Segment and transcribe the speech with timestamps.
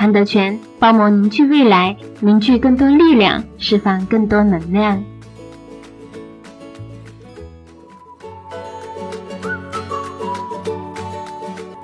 [0.00, 5.04] 康德全包膜凝聚未来，凝聚更多力量，释放更多能量。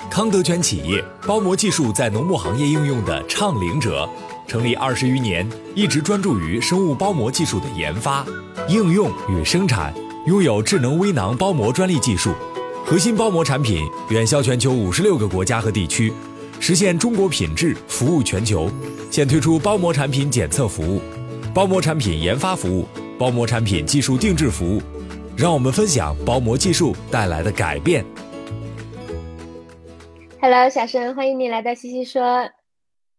[0.09, 4.09] 康德全企业包膜技术在农牧行业应用的倡领者，
[4.47, 8.25] 成立二十余年，一直专注于生物包膜技术的研发、
[8.67, 9.93] 应用与生产，
[10.25, 12.33] 拥有智能微囊包膜专利技术，
[12.83, 16.11] 核心包膜产品远销全球五十六个国家和地区。
[16.61, 18.69] 实现中国品质服务全球，
[19.11, 21.01] 现推出包膜产品检测服务、
[21.55, 22.87] 包膜产品研发服务、
[23.19, 24.83] 包膜产品技术定制服务。
[25.39, 28.03] 让我们分享包膜技术带来的改变。
[30.41, 32.23] Hello，小生，欢迎你来到西西说。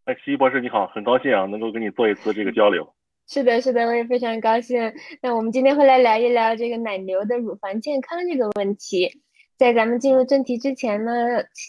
[0.05, 2.91] 哎，西西博士你好，很高兴啊，能够跟你做一次这个交流。
[3.29, 4.91] 是的，是的，我也非常高兴。
[5.21, 9.21] 那我们今天会来聊一聊这个奶牛的乳房健康这个问题。
[9.57, 11.11] 在咱们进入正题之前呢，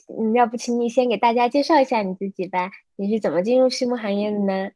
[0.09, 2.71] 嗯，要不请你先给大家介绍一下你自己吧？
[2.97, 4.71] 你是怎么进入畜牧行业的呢？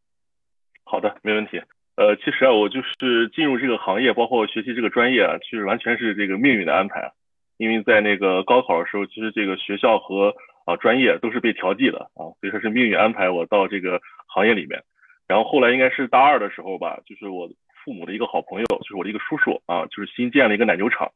[0.83, 1.61] 好的，没问题。
[1.97, 7.13] 呃，其实啊，我就是进入这个行业，包括学习这个专业啊，其实完全是这个命运的安排。
[7.59, 10.35] 因为在那个高考的时候，其实这个学校和
[10.65, 14.83] 啊专业都是被调剂的啊，所以说是命运安排我到这个行业里面。
[15.29, 17.47] 然后后来应该是大二的时候吧，就是我
[17.85, 21.13] 父母的一个好朋友，就是我的一个叔叔啊，就是新建了一个奶牛场。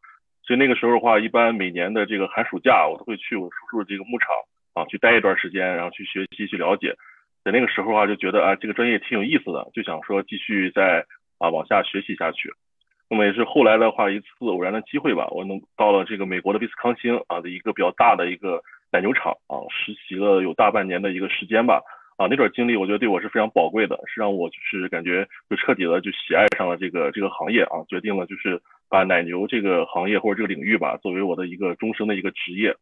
[0.46, 4.28] 所以那个时候的话，一般每年的这个寒暑假，我都会去我叔叔这个牧场
[4.74, 6.94] 啊去待一段时间，然后去学习去了解。
[7.44, 11.04] 在那个时候啊，就觉得啊这个专业挺有意思的，就想说继续再
[11.38, 12.52] 啊往下学习下去。
[13.10, 18.62] 那么也是后来的话，一次偶然的机会吧，我能到了这个美国的威斯康星啊的一个比较大的一个
[18.92, 21.82] 奶牛场啊实习了有大半年的一个时间吧。
[22.16, 28.60] 啊那段经历我觉得对我是非常宝贵的，是让我就是感觉就彻底的就喜爱上了这个这个行业啊，决定了就是。
[28.88, 32.72] 把奶牛这个行业或者这个领域吧，作为我的一个终生的一个职业。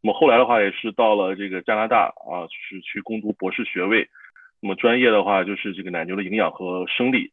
[0.00, 4.08] 那么后来的话，也是到了这个加拿大啊，是去攻读博士学位。
[4.60, 7.32] 那么专业的话，就是这个奶牛的营养和生理。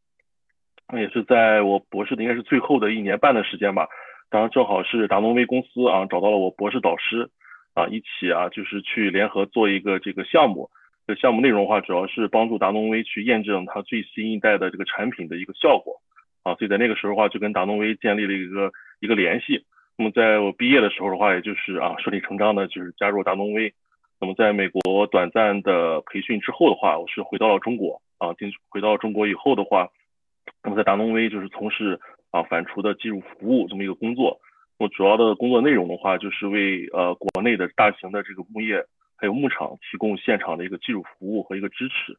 [0.92, 3.88] 那也是在我博士的应该是最后的一年半的时间吧。
[4.32, 7.30] 当然正好是达农威公司啊找到了我博士导师
[7.76, 10.72] 啊，一起啊就是去联合做一个这个项目。
[11.08, 16.02] 这项目内容的话，主要是帮助达农威去验证它最新一代的这个产品的一个效果。
[16.44, 19.66] 啊，所以在那个时候的话，就跟达农威建立了一个一个联系。
[19.98, 23.74] 那么在我毕业的时候的话，也就是啊顺理成章的，就是加入达农威。
[24.20, 29.90] 那么在美国短暂的培训之后的话，我是回到了中国啊，进回到中国以后的话，
[30.64, 32.00] 那么在达农威就是从事
[32.32, 34.40] 啊反刍的技术服务这么一个工作。
[34.80, 38.84] 那么主要的工作内容的话，就是为呃国内的大型的这个牧业
[39.18, 42.18] 还有牧场提供现场的一个技术服务和一个支持。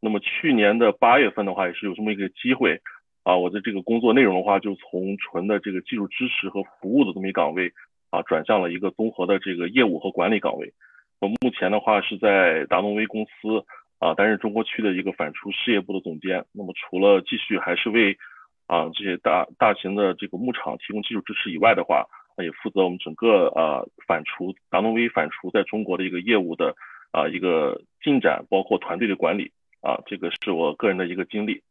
[0.00, 2.80] 那么去年的八月份的话，也是有这么一个机会。
[3.22, 7.72] 啊，我的这个工作内容的话，就从纯的这个技术支持和服务的这么一岗位
[8.10, 10.72] 啊，转向了一个综合的这个业务和管理岗位。
[11.18, 13.64] 我目前的话是在达诺威公司
[13.98, 16.44] 啊，担任中国区的一个反刍事业部的总监。
[16.52, 18.16] 那么除了继续还是为
[18.68, 22.06] 啊这些大大型的这个牧场提供技术支持以外的话，
[22.44, 26.74] 也负责我们整个呃反刍达诺威反刍在中国的一个业务的
[27.10, 31.62] 啊一个进展，包括团队的管理啊，这个是我个人的一个经历。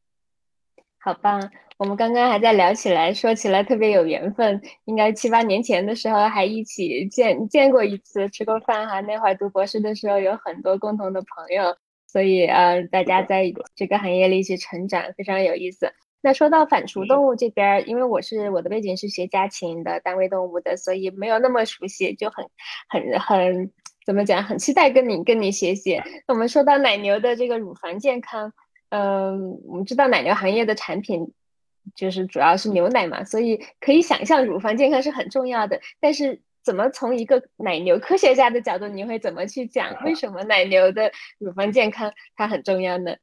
[0.98, 1.52] 好棒！
[1.78, 9.02] 我们刚刚还在聊起来，说起来特别有缘分，应该七八年前的时候还一起见见过一次，吃过饭哈。
[9.02, 15.94] 那会儿读博士的时候有很多共同的朋友，所以呃，大家在这个行业里一起成长，非常有意思。
[16.26, 22.44] 那说到反刍动物这边，因为我是我的背景是学家禽的单位动物的，所以没有那么熟悉，就很
[22.90, 23.72] 很很
[24.08, 26.02] 怎么讲，很期待跟你跟你学习。
[26.28, 28.52] 那我们说到奶牛的这个乳房健康。
[28.90, 31.32] 嗯，我们知道奶牛行业的产品
[31.94, 35.80] 就是主要是牛奶嘛，所以可以想象乳房健康是很重要的。
[36.00, 43.16] 但是怎么从一个奶牛科学家的角度，你会怎么去讲为 什么奶牛的乳房健康它很重要呢？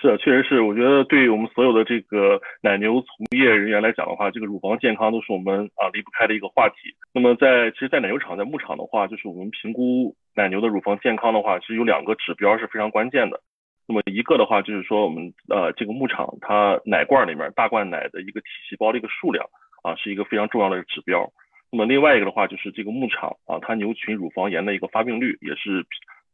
[0.00, 0.62] 是，确实是。
[0.62, 6.74] 我觉得对于我们所有的这个奶牛从业人员来讲的话，这个乳房健康都是我们啊离不开的一个话题。
[7.12, 13.38] 那么在其实，在奶牛场、在牧场的话，就是我们评估奶牛的乳房健康的话，其实有两个指标是非常关键的。
[13.86, 19.44] 那么一个的话就是说，我们呃这个牧场它奶罐里面大罐奶的一个体细胞的一个数量
[19.82, 21.30] 啊，是一个非常重要的指标。
[21.70, 25.84] 那么另外一个的话就是这个牧场啊，它牛群乳房炎的一个发病率，也是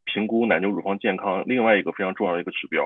[0.05, 2.85] 评估奶牛乳房健康另外一个非常重要的一个指标。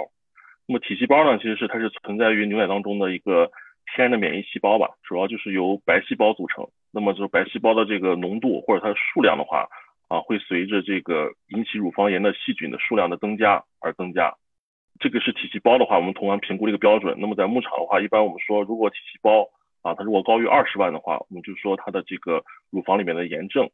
[0.72, 3.52] 那么体细胞呢，其实是它是存在于牛奶当中的一个
[3.94, 6.66] 天然的免疫细胞吧，主要就是由白细胞组成。
[6.94, 9.68] 那么就是白细胞的这个浓度或者它的数量的话，
[10.08, 14.34] 啊，会随着这个引起乳房炎的细菌的数量的增加而增加。
[15.02, 17.18] 这个是体细胞的话，我们同样评估的一个标准。
[17.20, 19.50] 那么在牧场的话，一般我们说，如果体细胞
[19.82, 23.70] 啊，它如果高于二十万的话，我们就说它的这个乳房里面的炎症，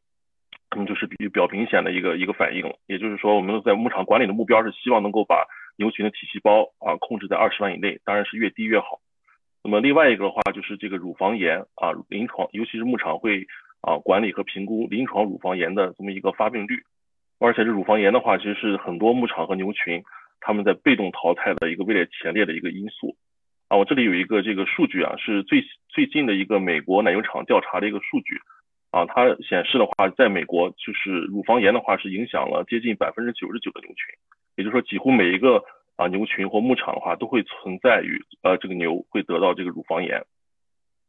[0.72, 2.74] 那么就是比比较明显的一个一个反应了。
[2.88, 5.46] 也就是说，我们在牧场管理的目标是希望能够把
[5.78, 9.00] 牛群的体细胞啊控制在二十万以内，当然是越低越好。
[9.64, 13.46] 那么另外一个的话就是这个乳房炎啊，临床尤其是牧场会
[13.80, 16.82] 啊管理和评估临床乳房炎的这么一个发病率，
[17.38, 20.02] 而且这乳房炎的话，其实是很多牧场和牛群
[20.40, 23.16] 他们在被动淘汰的一个位列前列的一个因素。
[23.68, 28.40] 啊，我这里有一个这个数据啊，是最最近的一个美国奶牛场调查的一个数据
[28.90, 34.06] 啊，它显示的话，在美国就是乳房炎的话是影响了接近百分之九十九的牛群。
[34.58, 35.62] 也就是说，几乎每一个
[35.94, 40.24] 啊牛群或牧场的话，都会存在于呃这个牛会得到这个乳房炎。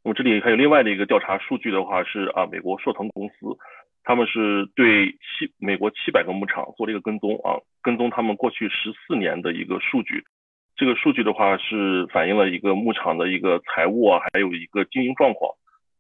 [0.04, 3.58] 那么这里还有另外的一个调查数据的话是啊美国硕腾公司，
[4.04, 10.24] 他们是对七美国七百个牧场做了一个跟踪啊，跟踪他们过去十四年的一个数据。
[10.78, 15.52] 这个数据的话是反映了一个牧场的一个财务啊，还有一个经营状况。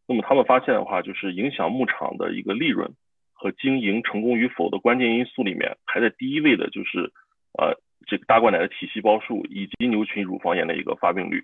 [0.07, 2.94] 那么他们发现的话，就是影响牧场的一个利润
[3.34, 7.12] 和经营成功与否的关键因素里面，排在第一位的就是。
[7.57, 7.74] 呃，
[8.06, 11.44] 这个大罐奶的体细胞数以及牛群乳房炎的一个发病率。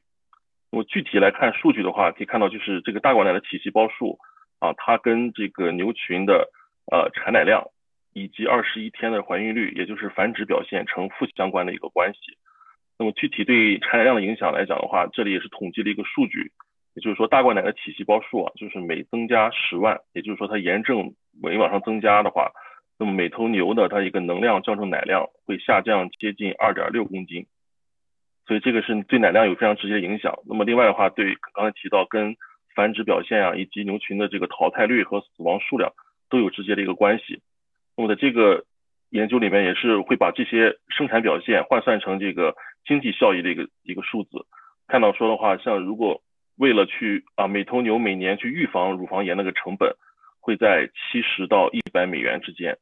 [0.72, 4.19] 那么具体来看数据的话，可以看到就是这个大罐奶的体细胞数
[4.60, 6.50] 啊，它跟这个牛群的
[6.92, 7.63] 呃产奶量
[8.13, 12.38] 以及二十一天的怀孕率，也就是繁殖表现呈负相关的一个关系。
[12.98, 16.51] 那么具体对产奶量的影响来讲的话，这里也是统计了一个数据，
[16.94, 22.51] 也就是说大罐奶的体细胞数啊，就是每增加十万，也就是说它炎症每往上增加的话。
[22.97, 27.45] 那么每头牛的它一个能量降成奶量会下降接近二点六公斤，
[28.47, 30.33] 所以这个是对奶量有非常直接的影响。
[30.47, 32.36] 那么另外的话，对刚才提到跟
[32.74, 35.92] 繁殖表现啊，以及牛群的这个淘汰率和死亡数量
[36.30, 37.42] 都有直接的一个关系。
[37.97, 38.65] 那么在这个
[39.09, 42.56] 研究里面也是会把这些生产表现换算成这个
[42.86, 44.45] 经济效益的一个一个数字，
[44.88, 46.21] 看到说的话，像如果
[46.57, 49.94] 为了去啊每头牛每年去预防乳房炎那个成本
[50.39, 52.77] 会在七十到一百美元之间。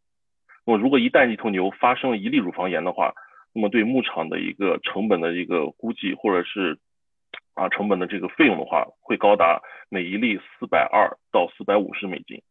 [0.66, 3.14] 那么，如果一旦一头牛发生一例乳房炎的话，
[3.54, 6.80] 那么对牧场的一个成本的一个估计，或者是
[7.54, 12.42] 啊成本的这个费用的话，会高达每一例四百二到四百五十美金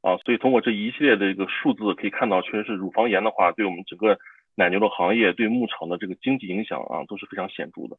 [0.00, 0.16] 啊。
[0.18, 4.18] 所以通过这一系列的一个数字可以看到，确实是乳房炎的话，对我们整个
[4.54, 7.98] 奶牛的行业、对牧场的这个经济影响啊，都是非常显著的。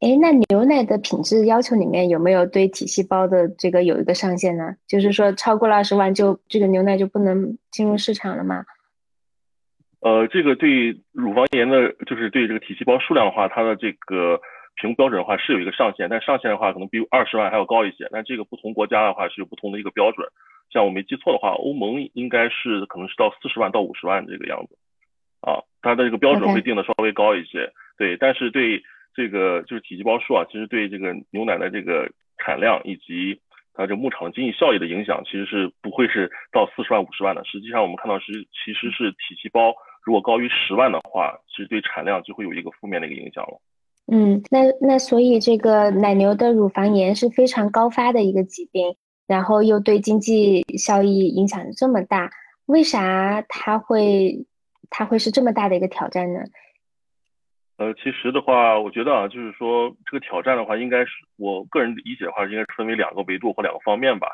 [0.00, 4.74] 哎，那牛奶的品质要求里面有没有对体细胞的这个有一个上限呢？
[4.86, 8.64] 就是说超过了二十万就这个牛奶就不能进入市场了吗？
[10.00, 14.40] 呃，这个对乳房炎的，就是对这个体细胞数量的话，它的这个
[14.80, 18.08] 评估标准的话是有一个上限，但上限的话可能比二十万还要高一些。
[18.10, 20.26] 但这个不同国家的话是有不同的一个标准，
[20.72, 24.78] 像我没记错的话，欧盟应该是可能是到四十万到五十万这个样子
[25.42, 27.70] 啊，它的这个标准会定的稍微高一些。
[27.98, 28.82] 对，但是对。
[29.20, 33.38] 这个就是体细胞数啊，其实对这个牛奶的这个产量以及
[33.74, 37.44] 它这牧场经济效益的影响，其实是不会是到四十万、五十万的。
[37.44, 43.60] 实际上我们看到是，其实是体细胞如果高于十万的话，其实对产量就会有一个负面的一个影响了。
[44.10, 48.96] 嗯，那那所以这个奶牛的乳房炎是非常高发的一个疾病，
[49.26, 52.30] 然后又对经济效益影响这么大，
[52.64, 54.46] 为啥它会
[54.88, 56.40] 它会是这么大的一个挑战呢？
[57.80, 64.28] 呃，其实的话，我觉得啊，就是说这个挑战的话，应该是我个人理解的话，应该是分为两个维度或两个方面吧。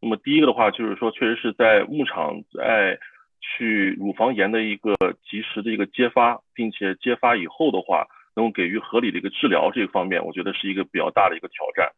[0.00, 2.96] 那么第一个的话，就是说确实是在牧场在
[3.40, 4.94] 去乳房炎的一个
[5.28, 11.90] 及时的一个揭发，并且揭发以后的话，能够给予合理的一个治疗这个方面，我觉得是一个比较大的一个挑战。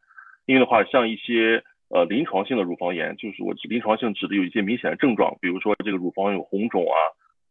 [0.47, 6.97] 因为的话，像一些呃临床性的乳房炎，就是我临床性指的有一些明显的症状，比如说这个乳房有红肿啊。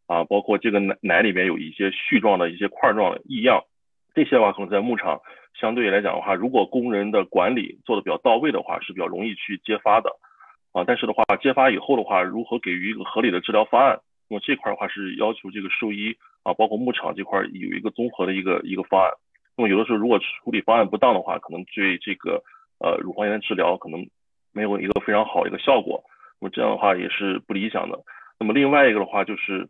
[0.07, 3.61] 啊，包括这个奶奶里面有一些絮状的一些块状的异样，
[4.15, 5.21] 这些的话可能在牧场
[5.53, 10.09] 相对来讲的话，如果工人的管理做的比较到位的话，是比较容易去揭发的。
[10.73, 13.99] 啊，但是的话，揭发以后的话，如何给予一个合理的治疗方案？
[14.29, 19.11] 那么这块的话是要求这个兽医啊，包括牧场这块有一个综合的一个一个方案。
[19.55, 22.43] 那么有的时候如果处理方案不当的话，可能对这个
[22.79, 24.07] 呃乳房炎的治疗可能
[24.53, 26.03] 没有一个非常好的一个效果。
[26.39, 27.97] 那么这样的话也是不理想的。
[28.37, 29.67] 那么另外一个的话就是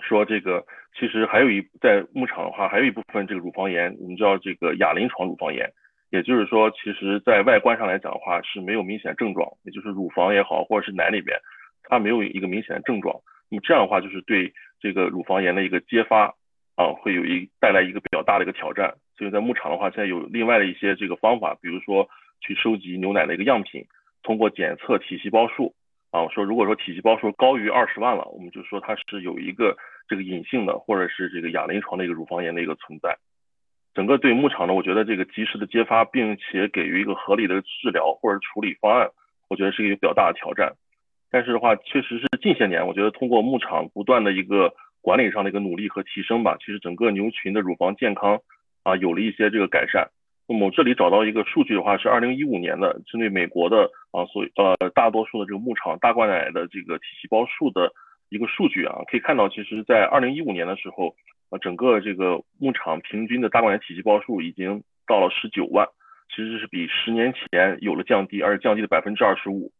[0.00, 0.64] 说这个
[0.98, 5.70] 其实还有一在牧场的话还有一部分这个乳房炎，我们叫这个亚临床乳房炎，
[6.10, 11.38] 也就是说其实在外观上来讲的话是没有明显症状，也就是乳房也好或者是奶里边
[11.84, 13.14] 它没有一个明显的症状。
[13.48, 16.34] 那么这样的话就是对这个乳房炎的一个揭发
[16.76, 18.94] 啊会有一带来一个比较大的一个挑战。
[19.16, 22.08] 所以在牧场的话现在有另外的一些这个方法，比如说
[22.40, 23.84] 去收集牛奶的一个样品，
[24.22, 25.74] 通过检测体细胞数。
[26.12, 29.74] 啊，我说如果说体细胞数高于二十万了，我们就说它是有一个
[30.06, 33.16] 这个隐性的或者是这个亚临床的一个乳房炎的一个存在。
[33.94, 39.10] 整个对牧场呢，我觉得这个及时的揭发，并且给予一个合理的治疗或者处理方案，
[39.48, 40.74] 我觉得是一个比较大的挑战。
[41.30, 48.38] 但是的话，确实是近些年，我觉得通过牧场不断的一个管理上的一个努力和提升吧，其实整个牛群的乳房健康
[48.82, 50.10] 啊有了一些这个改善。
[50.48, 57.92] 那么这里找到一个数据的话，是二零一五年的，针对美国的啊，所呃大多数的这个牧场大灌奶的这个体细胞数的
[58.28, 61.14] 一个数据啊，可以看到，其实在二零一五年的时候，
[61.50, 65.86] 呃整个这个牧场平均的大灌奶体细胞数已经到了十九万，
[66.28, 69.70] 其实是比十年前有了降低，而且降低了百分之二十五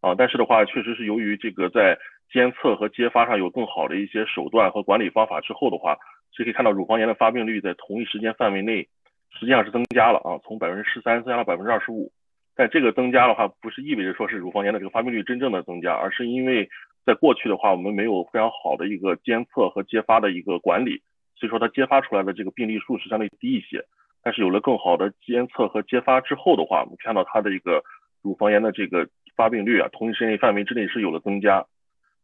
[0.00, 0.14] 啊。
[0.16, 1.98] 但是的话，确实是由于这个在
[2.32, 5.98] 监测和揭发上有更好的一些手段和管理方法之后的话，
[6.32, 8.88] 是可以看到乳房炎的发病率在同一时间范围内。
[9.38, 12.10] 实际上是增加了啊，从百分之十三增加了百分之二十五。
[12.54, 16.66] 但这个增加的话，不是意味着说是乳房炎的这个发病率真正的增加，而是因为
[17.04, 21.02] 在过去的话，我们没有非常好的一个监测和揭发的一个管理，
[21.36, 23.84] 所以说它揭发出来的这个病例数是相对低一些。
[24.22, 27.82] 但是有了更好的监测和揭发之后的话，我们看到它的一个
[28.22, 31.62] 乳房炎的这个发病率啊，同一时间范围之内是有了增加。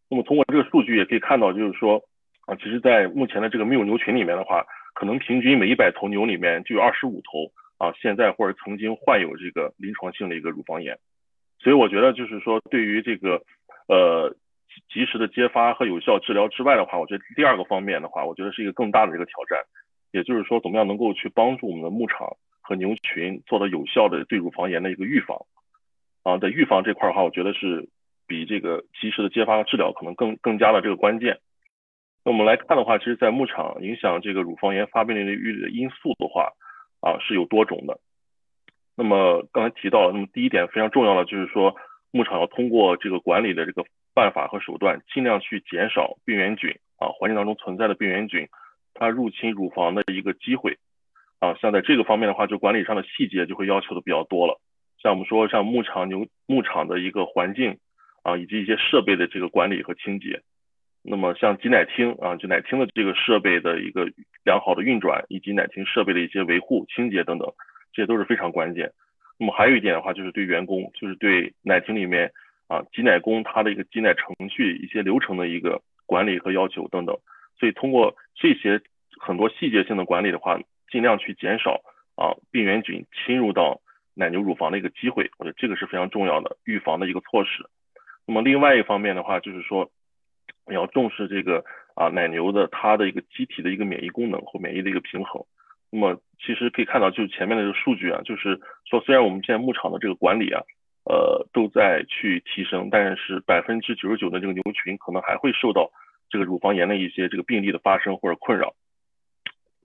[0.08, 2.02] 那么通过这个数据也可以看到，就是说
[2.46, 4.64] 啊，其实在目前的这个密乳牛群里面的话。
[4.94, 10.98] 可能平均每一百头牛里面就有二十五头啊，现在或者曾经患有这个临床性的一个乳房炎，
[11.58, 13.42] 所以我觉得就是说，对于这个
[13.88, 14.34] 呃
[14.92, 19.58] 及时的揭发和有效治疗之外的话，我觉得第二个方面的话，我觉得是一个更大的这个挑战，
[20.12, 25.38] 也就是说，怎么样能够去帮助我们的牧场和牛群做到有效的对乳房炎的一个预防
[26.22, 27.88] 啊，在预防这块的话，我觉得是
[28.26, 31.40] 比这个及时的揭发和治疗可能更更加的这个关键。
[32.24, 36.52] 那我们来看的话，其实，在牧场影响这个乳房炎发病率的因素的话，
[37.00, 37.98] 啊是有多种的。
[38.94, 41.74] 那么刚才提到了，那么第一点非常重要的就是说，
[42.12, 48.46] 牧场要通过这个管理的这个办法和手段，尽量去减少病原菌啊环境当中存在的病原菌，
[48.94, 50.78] 它入侵乳房的一个机会
[51.40, 51.54] 啊。
[51.54, 54.60] 像在这个方面的话，就管理上的细节就会要求的比较多了。
[55.02, 57.78] 像我们说，像牧场牛牧场的一个环境
[58.22, 60.40] 啊，以及一些设备的这个管理和清洁。
[61.04, 64.08] 那么像挤奶厅啊，就奶厅的这个设备的一个
[64.44, 67.52] 良好的运转，以及奶厅设备的一些维护、清洁等等，
[67.92, 68.92] 这些都是非常关键。
[69.36, 72.30] 那么还有一点的话，就是对员工，就是对奶厅里面
[72.68, 77.18] 啊挤奶工他的一个挤奶程序、一些流程的一个管理和要求等等。
[77.58, 78.80] 所以通过这些
[79.20, 80.56] 很多细节性的管理的话，
[80.88, 81.80] 尽量去减少
[82.14, 83.80] 啊病原菌侵入到
[84.14, 87.66] 奶牛乳房的一个机会，我觉得这个是非常重要的预防的一个措施。
[88.24, 89.90] 那么另外一方面的话，就是说。
[90.66, 91.64] 你要重视这个
[91.94, 95.42] 啊奶牛的它的一个机体的一个免疫功能和免疫的一个平衡。
[95.90, 100.62] 那么其实可以看到，就是前面的这个数据啊，就是说虽然我们现在牧场的这个管理啊，
[101.04, 105.90] 呃都在去提升，但是百分之九十九的这个牛群可能还会受到
[106.30, 108.74] 这个乳房炎的一些这个病例的发生或者困扰。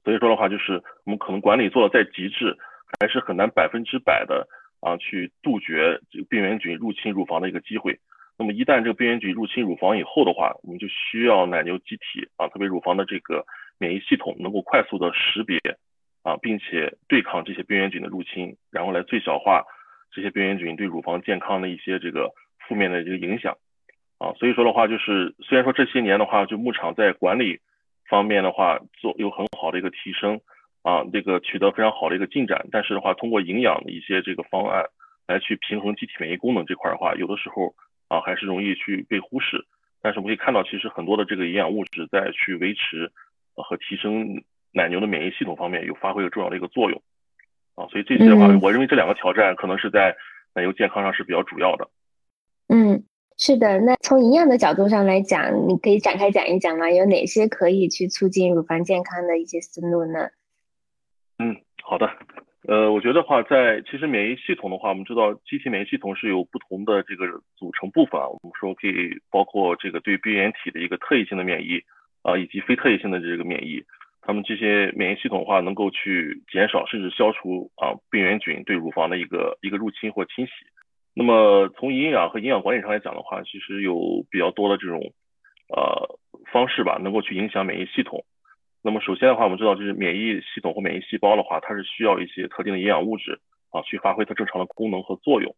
[0.05, 2.55] 所以说的话，就是我们可能管理做的再极致，
[2.99, 4.47] 还是很难百分之百的
[4.79, 7.99] 啊去杜绝这个病原菌入侵乳房的一个机会。
[8.39, 13.43] 那么一旦这个病原菌入侵乳房以后的话，我们就需要奶牛机体啊，特别乳房的这个
[13.79, 15.57] 免疫系统能够快速的识别
[16.21, 19.63] 啊，并且对抗这些病原菌的入侵，然后来最小化
[20.11, 23.57] 这些病原菌对乳房健康的一些这个负面的这个影响
[24.19, 24.31] 啊。
[24.37, 27.59] 所以说的话，就是虽然说这些年的话，就牧场在管理
[28.07, 30.39] 方面的话做有很好的一个提升
[30.83, 34.85] 啊，这个取得非常好的一个进展，但是的话，通过营养的一些这个方案
[35.25, 37.73] 来去平衡机体免疫功能这块的话，有的时候。
[38.07, 39.65] 啊，还是容易去被忽视，
[40.01, 43.11] 但是我们可以看到，其实很多的这个营养物质在去维持
[43.55, 47.01] 和提升奶牛的免疫系统方面有发挥了重要的一个作用，
[47.75, 50.15] 啊，所以这些的话，我认为这两个挑战可能是在
[50.53, 51.89] 奶牛健康上是比较主要的。
[52.69, 53.03] 嗯，
[53.37, 56.89] 是的，那从营养的角度上来讲，你可以展开讲一讲吗？
[56.91, 60.29] 有哪些可以去促进乳房健康的一些思路呢？
[61.39, 62.09] 嗯，好的，
[62.67, 68.27] 呃，我觉得话在其实免疫系统的话，我们知道机体免疫系统是有不同的这个组成部分啊。
[68.27, 71.79] 我们说可以包括这个对病原体的一个特异性的免疫
[72.23, 73.81] 啊，以及非特异性的这个免疫。
[74.21, 80.51] 他们这些免疫系统的话，能够去减少甚至消除啊病原菌对乳房的一个一个入侵或侵袭。
[81.13, 84.99] 那么从营养和营养管理上来讲的话，其实有比较多的这种
[85.69, 86.19] 呃
[86.51, 88.25] 方式吧，能够去影响免疫系统。
[88.87, 93.37] 那么首先的话，我们知道就是免疫系统或免疫细胞的话，它是需要一些特定的营养物质
[93.69, 95.53] 啊，去发挥它正常的功能和作用。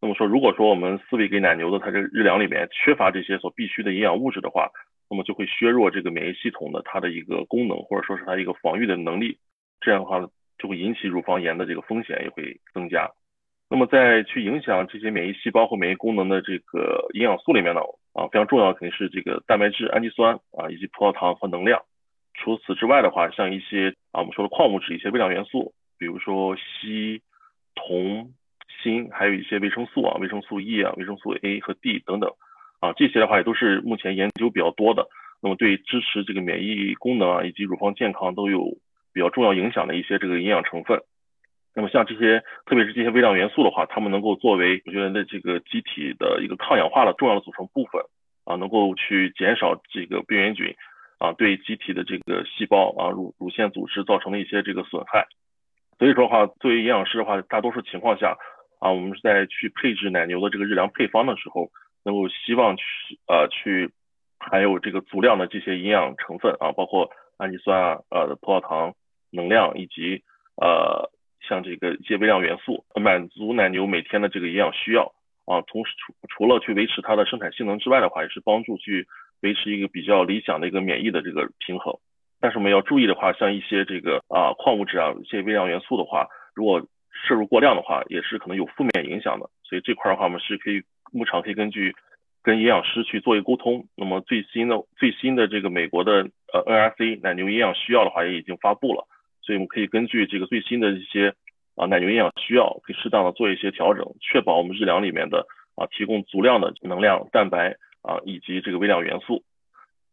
[0.00, 4.70] 那么说，如果说我们饲喂给奶牛的它这日粮里面缺乏这些所必需的营养物质的话，
[5.10, 9.36] 那么就会削弱这个免疫系统的它的一个功能，或者说是它一个防御的能力。
[9.80, 10.20] 这样的话，
[10.56, 13.10] 就会引起乳房炎的这个风险也会增加。
[13.68, 17.80] 那么在去影响这些免疫细胞或免疫功能的这个营养素里面呢，
[18.12, 21.82] 啊，非常重要的肯定是这个蛋白质、氨基酸啊，以及葡萄糖和能量。
[22.42, 27.20] 除此之外的话，像一些啊我们说的矿物质、一些微量元素，比如说硒、
[27.74, 28.32] 铜、
[28.82, 32.32] 锌，还有一些维生素啊，维生素 E 啊、维生素 A 和 D 等等
[32.80, 35.06] 啊，这些的话也都是目前研究比较多的。
[35.42, 38.64] 那么对支持这个免疫功能啊，以及乳房健康都有
[39.12, 40.98] 比较重要影响的一些这个营养成分。
[41.74, 48.02] 那么像这些，特别是这些微量元素的话，它们能够作为我觉得的这个机体的一个抗氧化的重要的组成部分
[48.44, 50.74] 啊，能够去减少这个病原菌。
[51.20, 55.28] 啊，对机体的这个细胞啊，乳乳腺组织造成了一些这个损害，
[55.98, 58.38] 所以说的话，作为营养师的话，大多数情况下
[58.80, 61.68] 啊，我们是在去配置奶牛的这个日粮配方的时候，
[62.06, 62.84] 能够希望去
[63.28, 63.90] 呃去
[64.38, 68.94] 含有这个足量的这些营养成分啊，包括氨基酸啊、呃葡萄糖、
[69.30, 70.24] 能量以及
[70.56, 71.10] 呃
[71.46, 75.12] 像这个一些微量元素，满足奶牛每天的这个营养需要
[75.44, 79.06] 啊，同时除除了去维持它的生产性能之外的话，也是帮助去。
[79.42, 81.98] 维持一个比较理想的一个免疫的这个平衡，
[82.40, 86.80] 但是我们要注意的话，像一些这个啊矿物质啊一些微量元素的话，如果
[87.26, 89.48] 摄入过量的话，也是可能有负面影响的。
[89.64, 90.82] 所以这块的话，我们是可以
[91.12, 91.94] 牧场可以根据
[92.42, 93.86] 跟营养师去做一个沟通。
[93.96, 99.06] 那么最新的最新的这个美国的呃 NRC 奶牛营养需要的话也已经发布了，
[99.42, 101.34] 所以我们可以根据这个最新的一些
[101.76, 107.76] 啊奶牛营养需要，可以适当的做一些调整，确保我们日粮里面的啊提供足量的能量、蛋白。
[108.02, 109.42] 啊，以及这个微量元素，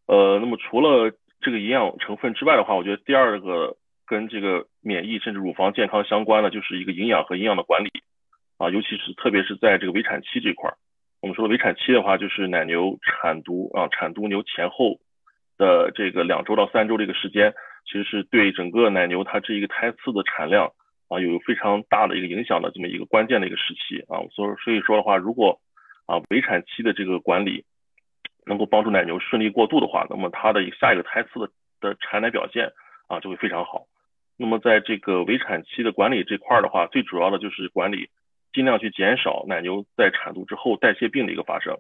[0.08, 7.92] 呃，那么除了这个营养成分之外的话，我觉得第二个跟这个免疫甚至乳房健康相关的，就是一个营养和营养的管理。
[8.58, 10.74] 啊，尤其是特别是在这个围产期这块儿，
[11.22, 15.00] 我们说的围产期的话，就是奶牛产犊啊，产犊牛前后
[15.60, 17.54] 的这个两周到三周这个时间，
[17.86, 20.72] 其实是对整个奶牛它这一个胎次的产量
[21.08, 24.00] 啊，有非常大的一个影响的这么一个关键的一个时期。
[24.10, 25.62] 啊，所以所以说的话，如果
[26.08, 27.64] 啊围产期的这个管理，
[28.48, 32.72] 能够帮助奶牛顺利过渡的话，那么它的下一个胎次的的产奶表现
[33.08, 33.86] 啊就会非常好。
[34.38, 38.10] 那么在这个围产期的管理这块的话，最主要的就是管理，
[38.54, 41.76] 尽量去减少奶牛在产犊之后代谢病的一个发生，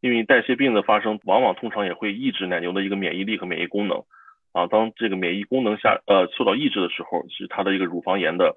[0.00, 4.04] 因为代谢病的发生往往通常也会抑制奶牛的一个免疫力和免疫功能
[4.52, 4.66] 啊。
[4.66, 8.56] 当这个免疫功能下呃受到抑制的时候，其实它的一个乳房炎的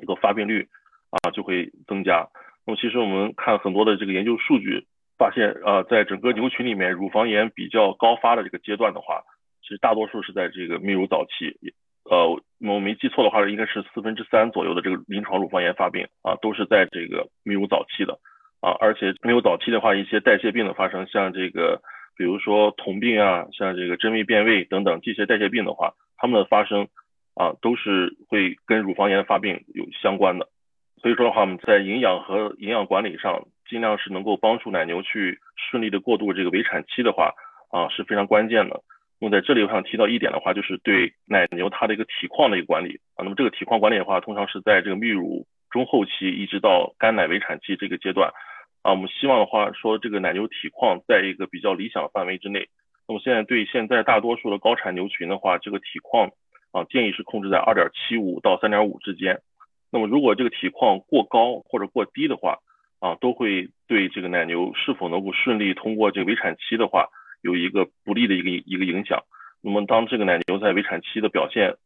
[0.00, 0.68] 一个发病率
[1.10, 2.28] 啊就会增加。
[2.66, 4.86] 那么其实我们看很多的这个研究数据。
[5.18, 9.20] 发现呃，在整个牛群里面，乳房炎比较高发的这个阶段的话，
[9.62, 11.58] 其实大多数是在这个泌乳早期。
[12.08, 18.18] 呃，我没记错的话，应该是四分之三左右的这个临床乳房炎发病啊，都是在这个泌乳早期的
[18.60, 18.70] 啊。
[18.80, 21.82] 而且泌乳早期的话，一些代谢病的发生，像这个
[22.16, 26.86] 比如说酮病啊，像这个真胃变胃等等这些代谢病的话，它们的发生
[27.34, 30.48] 啊，都是会跟乳房炎发病有相关的。
[31.02, 33.42] 所以说的话，我们在营养和营养管理上。
[33.68, 37.34] 尽量是能够帮助奶牛去顺利的过渡这个围产期的话，
[37.70, 38.80] 啊是非常关键的。
[39.20, 43.24] 那么在这里我想提到一点的话，就是对奶牛它的一个体况的一个管理啊。
[43.24, 48.30] 那么这个体况管理的话，通常是在这个泌乳中后期一直到干奶围产期这个阶段
[48.82, 48.92] 啊。
[48.92, 52.68] 我们希望的话说，这个奶牛体况在一个比较理想的范围之内。
[53.08, 56.30] 那么现在对现在大多数的高产牛群的话，这个体况
[56.70, 59.40] 啊建议是控制在二点七五到三点五之间。
[59.90, 62.58] 那么如果这个体况过高或者过低的话，
[63.00, 67.08] 啊，都会对这个奶牛是否能够顺利通过这个围产期的话，
[67.42, 69.22] 有一个不利的一个一个影响。
[69.60, 71.76] 那么，当这个奶牛在围产期的表现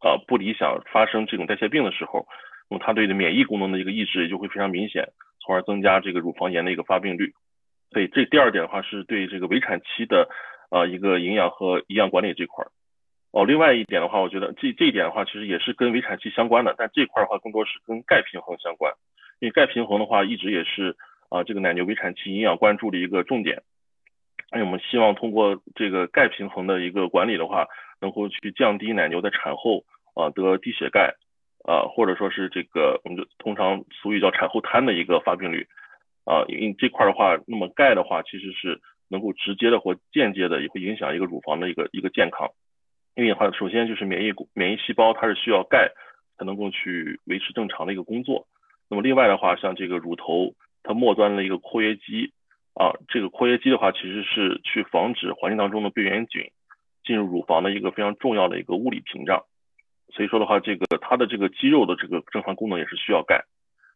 [0.00, 2.26] 啊不理想，发生这种代谢病的时候，
[2.68, 5.08] 那么它对的免疫功能的一个抑制也就会非常明显，
[5.40, 7.32] 从而增加这个乳房炎的一个发病率。
[7.90, 10.28] 所以，这第二点的话是对这个围产期的
[10.70, 12.68] 啊一个营养和营养管理这块儿。
[13.32, 18.92] 哦，另外一点的话，我觉得这这一点的话，其实也是跟围产期相关的，但这块的话更多是跟钙平衡相关。
[19.40, 20.96] 因为钙平衡的话，一直也是
[21.28, 23.62] 啊这个奶牛围产期营养关注的一个重点。
[24.52, 27.66] 因为我们希望通过这个钙平衡的一个管理的话，
[28.00, 31.14] 能够去降低奶牛在产后啊得低血钙
[31.64, 35.66] 啊，或者说是这个我们就通常俗语叫产后瘫的一个发病率
[36.24, 42.50] 啊，因为这块的话，那么钙的话其实是能够直接的或间接的也会影响一个乳房的一个一个健康，
[43.16, 45.90] 因为的话首先就是免疫免疫细胞它是需要钙
[46.38, 48.46] 才能够去维持正常的一个工作，
[48.88, 52.32] 那么另外的话像这个乳头它末端的一个括约肌。
[52.76, 56.50] 啊，这个括约肌的话，其实是去防止环境当中的病原菌
[57.04, 59.44] 进入乳房的一个非常重要的一个物理屏障。
[60.12, 63.44] 所以说的话，这个它的这个肌肉的这个正常功能也是需要钙。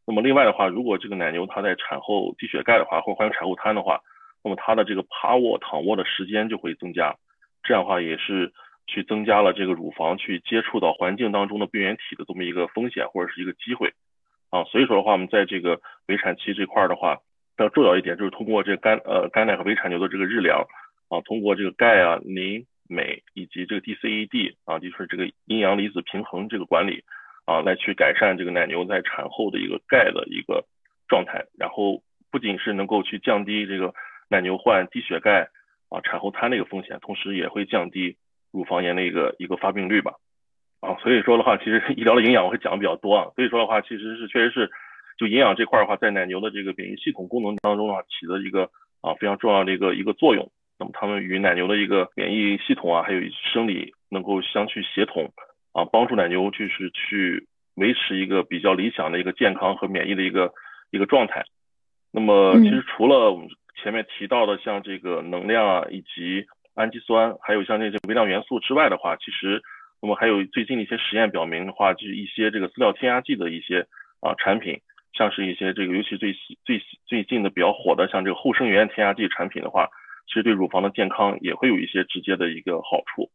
[0.06, 4.00] 那么另外的话，如果这个奶牛它在产后低血钙的话，或者患有产后瘫的话，
[4.44, 7.16] 那么它的这个趴卧、躺卧的时间就会增加。
[7.64, 8.52] 这样的话也是
[8.86, 13.92] 去增加了这个乳房去接触到环境当中的病原体的这么一个风险或者是一个机会。
[14.50, 17.18] 啊，所以说的话，我们在这个围产期这块的话。
[17.56, 20.64] 比较重要一点就是通过这个干呃干奶和微产牛的这个日粮
[21.08, 27.02] 啊，通过这个钙啊、磷、镁以及这个 DCED 啊，就是这个阴阳离子平衡这个管理
[27.46, 30.64] 啊，来去改善这个奶牛在产后的一个钙的一个
[31.08, 31.46] 状态。
[31.58, 33.92] 然后不仅是能够去降低这个
[34.28, 35.48] 奶牛患低血钙
[35.88, 38.16] 啊、产后瘫的一个风险，同时也会降低
[38.52, 40.12] 乳房炎的一个一个发病率吧。
[40.80, 43.26] 啊，所以说的话，其实医疗的营养我会讲的比较多啊。
[43.34, 44.70] 所以说的话，其实是确实是。
[45.18, 50.48] 就营养这块的话，在奶牛的这个免疫系统功能当中啊，起的一个啊非常重要的一个一个作用。
[50.78, 53.20] 那么它们与奶牛的一个免疫系统啊，还有
[53.52, 55.32] 生理能够相去协同
[55.72, 60.52] 啊，帮助奶牛就是去维持一个比较理想的一个健康和免疫的一个
[60.92, 61.42] 一个状态。
[62.12, 63.48] 那么其实除了我们
[63.82, 69.60] 前面提到的像这个能量啊，以及氨基酸，还有像这些微量元素之外的话，其实
[70.00, 73.86] 那么还有最近的一些实验表明的话，就是一些这个饲料添加剂的一些
[74.20, 74.80] 啊产品。
[75.14, 76.32] 像是一些这个，尤其最
[76.64, 79.88] 最最近的比较火的，像这个后生元添加剂产品的话，
[80.28, 83.28] 其实对乳房的健康也会有一些直接的一个好处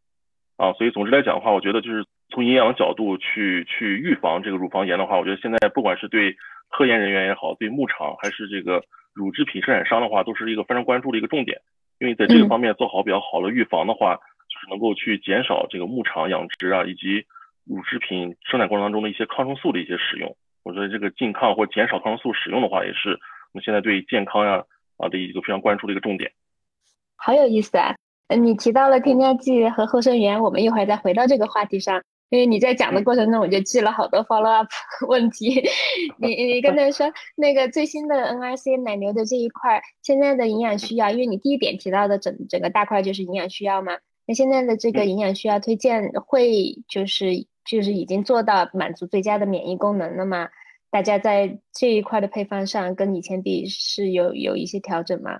[0.56, 0.72] 啊。
[0.74, 6.38] 所以总之来讲的话，我觉得就是从营养角度去去预防这个乳房炎的话，我觉得现在不管是对
[6.70, 8.82] 科研人员也好，对牧场还是这个
[9.14, 11.60] 乳制品生产商的话，都是一个非常关注的一个重点。
[12.00, 14.24] 因为在这个方面做好比较好的预防的话，就是
[14.70, 17.26] 能够去减少这个牧场养殖啊以及
[17.66, 20.36] 乳制品生产过程当中的一些抗生素的一些使用。
[20.64, 23.10] 我觉得这个禁抗或减少抗生素使用的话，也是
[23.52, 24.64] 我们现在对健康呀
[24.98, 26.32] 啊的一个非常关注的一个重点。
[27.16, 27.96] 好有意思啊！
[28.28, 32.02] 嗯，你提到了添加剂和后生元，我们一会儿再回到这个话题上。
[32.30, 34.68] 因为你在讲的过程中，我就记了好多 follow up
[35.08, 35.62] 问题。
[36.18, 43.98] 你你刚才说那个最新的 NRC 奶牛的这一块，现在的营养需要，因为你第一点提到的整整个大块就是营养需要嘛。
[44.26, 47.48] 那现在的这个营养需要推荐会就是。
[47.66, 50.50] 就是已经做到满足最佳的免疫功能了吗？
[50.92, 55.40] 大家在这一块的配方上跟以前比是有有一些调整吗？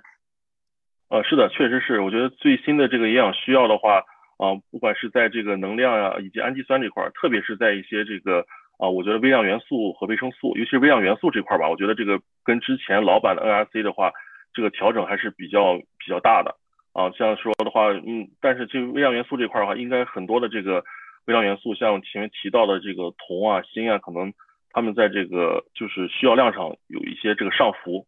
[1.10, 2.00] 呃，是的，确实是。
[2.00, 3.98] 我觉得最新的这个营养需要的话，
[4.38, 8.46] 啊，不管是在这个能量呀，以及氨基酸这块，特别是在一些这个
[8.78, 14.10] 啊，我觉得微量元素和维生素，尤其是微量元素这块吧，我觉得这个跟之前老版的 NRC 的话，
[14.54, 16.56] 这个调整还是比较比较大的
[16.94, 17.10] 啊。
[17.10, 20.82] 像说的话，嗯，但是就微量元素这块的话，应该很多的这个。
[21.26, 24.30] 微量元素像前面提到的这个铜啊、锌啊，可能
[24.70, 28.06] 他们在这个就是需要量上有一些这个上浮。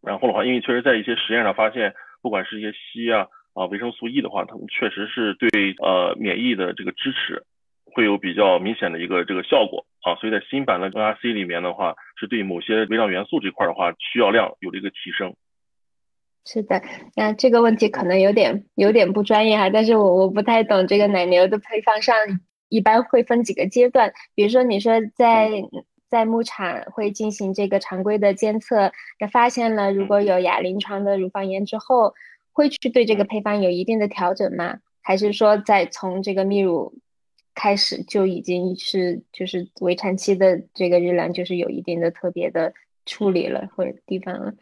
[0.00, 1.92] 然后的话，因为确实在一些实验上发现，
[2.22, 7.44] 不管是一些硒啊啊维生素 E 的话，它们确实是对呃免疫的这个支持
[7.84, 10.14] 会有比较明显的一个这个效果啊。
[10.14, 15.34] 所以在新版的 NRC 里面的话，是对某些微量元素这块的话需要量有了一个提升。
[16.46, 16.82] 是的，
[17.14, 22.16] 那这个问题可能有点有点不专业哈，但是我我不太懂这个奶牛的配方上
[22.68, 25.50] 一般会分几个阶段，比如说你说在
[26.08, 32.14] 在牧场会进行这个常规的监测，那发现了如果有亚临床的乳房炎之后，
[32.52, 34.78] 会去对这个配方有一定的调整吗？
[35.02, 36.94] 还是说在从这个泌乳
[37.54, 42.72] 开始就已经是就是围产期的这个日粮就是有一定的特别的
[43.06, 44.54] 处理了或者地方了？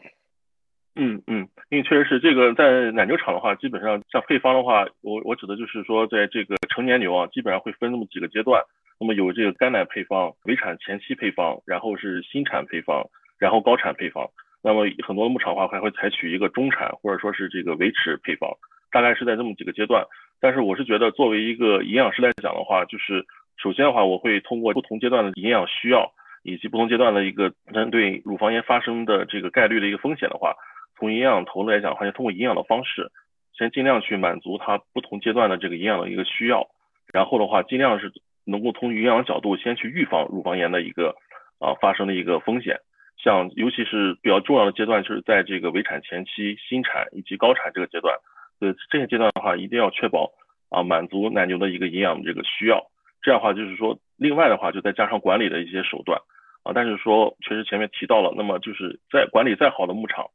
[1.00, 8.60] 嗯嗯，因为确实是这个在奶牛场的话，基本上像配方的话，我我指的就是说，在这个成年牛啊，基本上会分那么几个阶段，
[8.98, 13.06] 那么有这个干奶配方、围产前期配方，然后是新产配方，
[13.38, 14.28] 然后高产配方。
[14.60, 18.50] 那么很多牧场的话还会采取一个中产或者说是这个维持配方，
[18.90, 20.04] 大概是在这么几个阶段。
[20.40, 23.24] 但是我是觉得，作为一个营养师来讲的话，就是
[23.62, 26.10] 首先的话，我会通过不同阶段的营养需要，
[26.42, 30.56] 以及不同阶段的一个针对乳房炎发生的这个概率的一个风险的话。
[30.98, 33.10] 从营养头来讲的话，就通过营养的方式，
[33.56, 36.66] 先尽量去满足它不同阶段的这个营养的一个需要，
[37.12, 38.12] 然后的话，尽量是
[38.44, 41.14] 能够从营养角度先去预防乳房炎的一个
[41.58, 42.80] 啊发生的一个风险。
[43.20, 48.16] 像尤其是比较重要的阶段，就是在这个围产前期、新产以及高产这个阶段，
[48.60, 50.30] 呃，这些阶段的话，一定要确保
[50.70, 52.86] 啊满足奶牛的一个营养的这个需要。
[53.20, 56.20] 这样的话，就是说另外的话就再加上管理的一些手段
[56.62, 60.26] 啊，但是说确实前面提到了，那么就是在管理再好的牧场，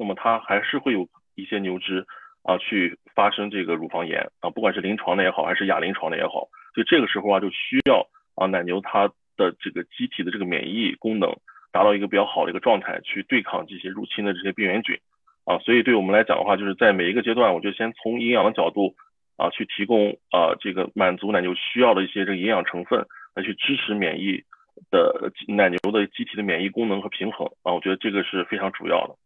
[0.00, 2.06] 那么它还是会有一些牛只
[2.42, 11.30] 啊去发生这个乳房炎啊，不管是临床的也好，还是亚临床的也好，所以这个时候啊就需要啊奶牛它的这个机体的这个免疫功能
[11.70, 14.98] 达到一个比较好的一个状态，去对抗这些入侵的这些病原菌
[15.44, 18.96] 啊，所以对我们来讲的话，就是在每一个阶段，我就先从营养的角度。
[19.36, 24.44] 啊，去提供啊，这个满足奶牛需要的一些这个营养成分，来去支持免疫
[24.90, 29.16] 的奶牛的机体的免疫功能和平衡啊，我觉得这个是非常主要的。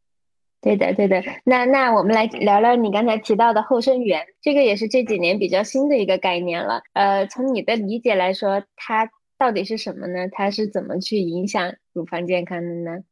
[0.64, 1.22] 对的，对的。
[1.44, 6.80] 那那我们来聊聊你刚才提到的后生元，这个也是这几年比较新的一个概念了。
[6.94, 10.26] 呃，从你的理解来说，它到底是什么呢？
[10.32, 13.04] 它是怎么去影响乳房健康的呢？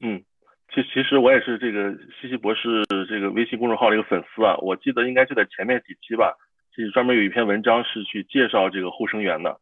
[0.00, 0.22] 嗯。
[0.70, 6.36] 其其实我也是这个西西博士这个微信公众号的一个粉丝啊，我记得应该就在前面几期吧，
[6.76, 9.58] 其实专门有一篇文章是去介绍这个后生元的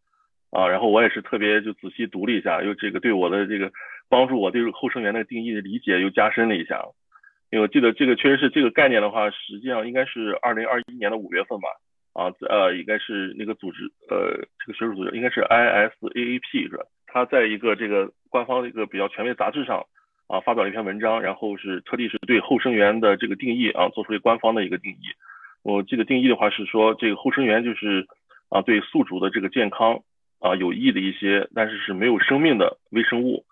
[0.50, 3.70] 啊，然后我也是特别就仔细读了一下，又这个对我的这个
[4.08, 6.82] 帮助我对后生元的定义的理解又加深了一下，
[7.50, 11.68] 因为我记得这个确实是这个概念的话，实际上应该是二零二一年的五月份吧，
[12.12, 16.84] 啊呃应该是那个组织呃这个学术组织应该是 ISAAP 是吧？
[17.06, 19.84] 它在一个这个官方的一个比较权威杂志上。
[20.28, 25.06] 啊，发表了一篇文章，然后是特地是对后生元的这个定义啊，做出了官方的一个定义。
[25.62, 28.04] 我记得定义的话是说，这个后生元就是
[28.48, 30.02] 啊，对宿主的这个健康
[30.40, 33.44] 啊有益的一些，但是是没有生命的微生物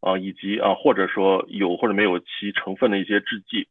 [0.00, 3.68] 啊，以及啊或者说有或者没有其成分的一些制剂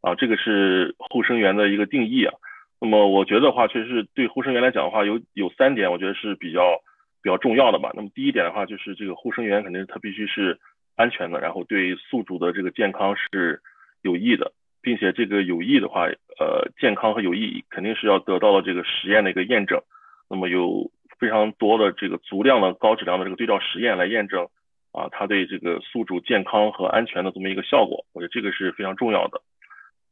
[0.00, 2.34] 啊，这个是后生源的一个定义啊。
[2.80, 6.80] 那么我觉得的话，确实是对后生源来讲的话，有有三点，我觉得是比较
[7.22, 7.90] 比较重要的吧。
[7.94, 10.58] 那么第一点的话，就是这个后生源肯定它必须是。
[11.00, 13.60] 安全的，然后对宿主的这个健康是
[14.02, 14.50] 有益的，
[14.82, 16.06] 并且这个有益的话，
[16.40, 19.80] 呃，健康和有益肯定是要得到了这个实验的一个验证。
[20.28, 24.48] 那么有非常多的这个足量的高质量的这个对照实验来验证
[24.92, 29.40] 啊，它对这个宿主健康和安全的这么一个效果，我觉得这个是非常重要的。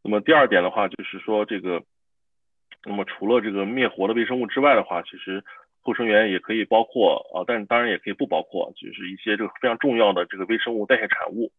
[0.03, 1.83] 那么第二点的话，就是说这个，
[2.85, 5.45] 那么除了这个灭活的微生物之外的话，其实。
[5.83, 11.53] 后生元也可以包括啊，但当然也可以不包括，就是一些这个非常重要的这个微生物代谢产物，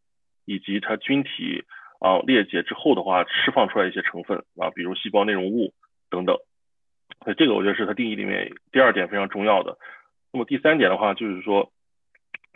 [0.44, 1.64] 以及它菌体
[2.02, 5.72] 啊裂解之后的话释放出来一些成分啊，比如细胞内容物
[6.10, 6.36] 等等。
[7.24, 9.78] 所以这个我觉得是它定义里面第二点非常重要的。
[10.34, 11.72] 那么第三点的话就是说，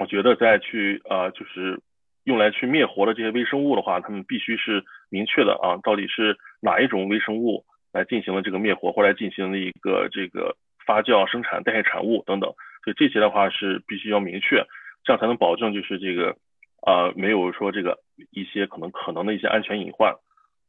[0.02, 1.80] 我觉得在去啊就是
[2.24, 10.56] 用来去灭活的这些微生物的话，它们必须是明确的啊，到底是哪一种微生物来进行了这个灭活或来进行了一个这个。
[10.84, 12.50] 发酵、生产、代谢产物等等，
[12.84, 14.66] 所以这些的话是必须要明确，
[15.04, 16.36] 这样才能保证就是这个
[16.82, 18.00] 啊没有说这个
[18.32, 20.12] 一些可能可能的一些安全隐患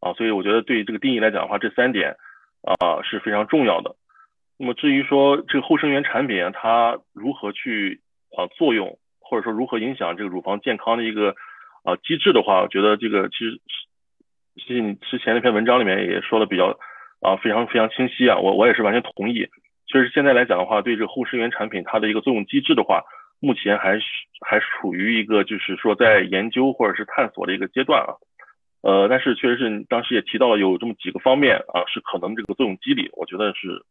[0.01, 2.15] 啊，所以我觉得对于这个定义来讲的话，这三点
[2.61, 3.97] 啊是非常重要的。
[4.59, 8.03] 那么至于说这个后生元产品它如何去
[8.37, 8.99] 啊作用，
[9.33, 11.35] 或者说如何影响这个乳房健康的一个
[11.85, 13.59] 啊机制的话，我觉得这个其实
[14.57, 16.79] 其实你之前那篇文章里面也说的比较
[17.23, 19.49] 啊非常非常清晰啊，我我也是完全同意。
[19.87, 23.01] 确实，现在来讲的话，对这个后生元产品它的一个作用机制的话，
[23.41, 24.05] 目前还是
[24.47, 28.13] 还处于一个就是说在研究或者是探索的一个阶段啊。
[28.83, 33.83] 呃，但是确实是当时也提到了有这么几个方面啊，是可能这个作用机理，我觉得是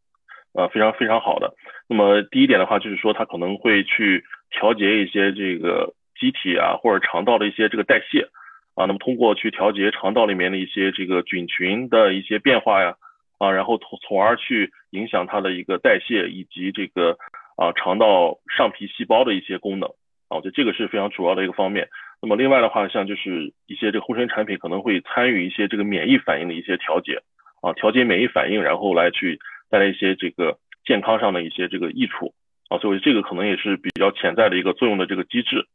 [0.53, 1.53] 呃非常非常好的。
[1.87, 8.29] 那么第一点的话，就是说它可能会去调节一些这个机体啊或者肠道的一些这个代谢
[8.75, 12.95] 啊，那么通过去调节肠道里面的一些这个菌群的一些变化呀。
[13.41, 17.17] 啊，然后从从而去影响它的一个代谢以及这个
[17.57, 19.89] 啊肠道上皮细胞的一些功能
[20.29, 21.89] 啊，我觉得这个是非常主要的一个方面。
[22.21, 27.19] 那么另外的话，像就是一些这个护生产品可能会参与一些这个免疫反应的一些调节
[27.63, 29.39] 啊，调节免疫反应，然后来去
[29.71, 32.35] 带来一些这个健康上的一些这个益处
[32.69, 35.65] 啊，所以这个可能也是比较潜在的一个作用的这个机制。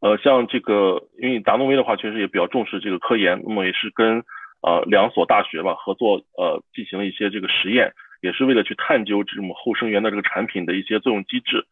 [0.00, 4.22] 呃，像这个因为达诺威的话，确实也比较重视这个科研，那么也是跟。
[4.62, 11.64] 呃，两所大学吧合作，呃，进行了一些这个实验，也是为了去探究这种后生元的这个产品的一些作用机制。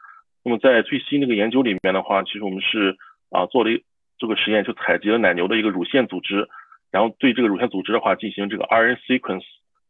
[0.45, 2.97] 那么在最新这个研究里面的话，其实我们是
[3.31, 3.83] 啊做了一
[4.19, 6.47] 这个实验，就采集了奶牛的一个乳腺组织，
[6.93, 9.43] 然后对这个乳腺组织的话进行这个 RNA sequence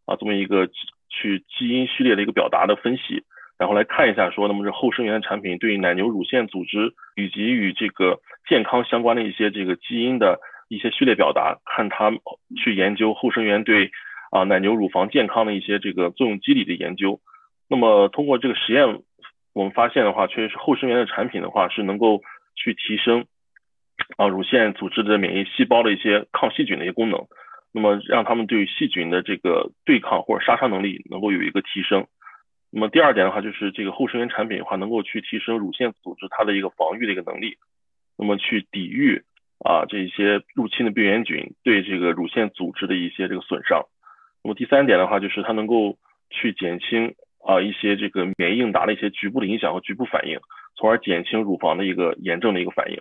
[0.06, 0.68] 啊这么一个
[1.08, 3.22] 去基因序列的一个表达的分析，
[3.58, 10.38] 然后来看一下说，那么这后生元的产品对奶牛乳腺组织以及与这个健康相关的一些这个基因的。
[10.70, 12.10] 一些序列表达，看他
[12.56, 13.90] 去研究后生元对
[14.32, 17.20] 啊奶牛乳房健康的一些这个作用机理的研究。
[17.68, 19.02] 那么通过这个实验，
[19.52, 22.22] 我们发现的话，确实是后生元的产品的话是能够
[22.56, 23.26] 去提升
[24.16, 27.20] 啊乳腺组织的免疫细胞的一些抗细菌的一些功能，
[27.76, 32.06] 那么让他们对细菌的这个对抗或者杀伤能力能够有一个提升。
[32.70, 37.56] 那么第二点的话，就是这个后生源产品的话，能够去提升乳腺组织它的一个防御的一个能力，
[38.16, 39.24] 那么去抵御
[39.58, 43.82] 啊这些入侵的病原菌对这个乳腺组织的一些这个损伤。
[44.44, 45.98] 那么第三点的话，就是它能够
[46.30, 50.38] 去减轻啊一些这个免疫应答的一些局部的影响和局部反应，
[50.76, 53.00] 从而减轻乳房的一个炎症的一个反应。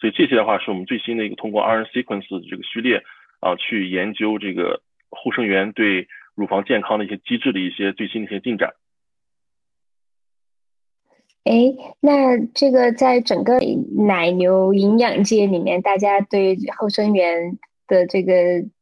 [0.00, 3.02] 所以这些的话，是我们最新的一个通过 RNA sequence 的这个序列
[3.40, 8.74] 啊，去研究这个后生元对乳房健康的一些机制的一些最新的一些进展。
[11.44, 11.52] 哎，
[12.00, 13.58] 那这个在整个
[13.96, 18.32] 奶牛营养界里面，大家对后生元的这个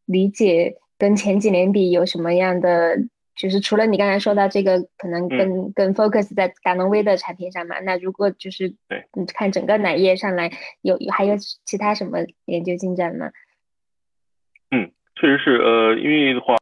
[0.05, 2.97] 理解跟前几年比有什么样的？
[3.37, 7.79] 就是除了你刚才说到这个，可能更更 focus 在达能威的产品上嘛。
[7.81, 13.31] 那如果就是对，你看整个奶业上来，有还有其他什么研究进展吗？
[14.71, 16.57] 嗯，确实是，呃，因为的话，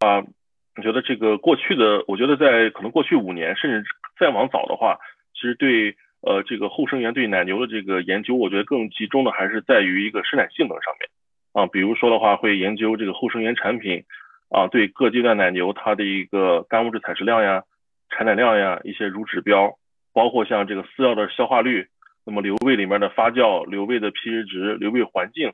[0.76, 3.84] 我觉得这个过去的，我觉得在可能过去五年，甚至
[4.18, 4.98] 再往早的话，
[5.34, 11.08] 其实对呃这个后生源对奶牛的这个研究，我觉得更集中的还是在于一个生产性能上面
[11.52, 14.04] 啊，比如说的话，会研究这个后生源产品。
[14.50, 17.64] 啊，对各阶段奶牛它的一个干物质采食量呀、
[18.10, 19.74] 产奶量呀、一些乳指标，
[20.12, 21.88] 包括像这个饲料的消化率，
[22.24, 25.52] 那么瘤胃里面的发酵、瘤胃的 pH 值、瘤胃环境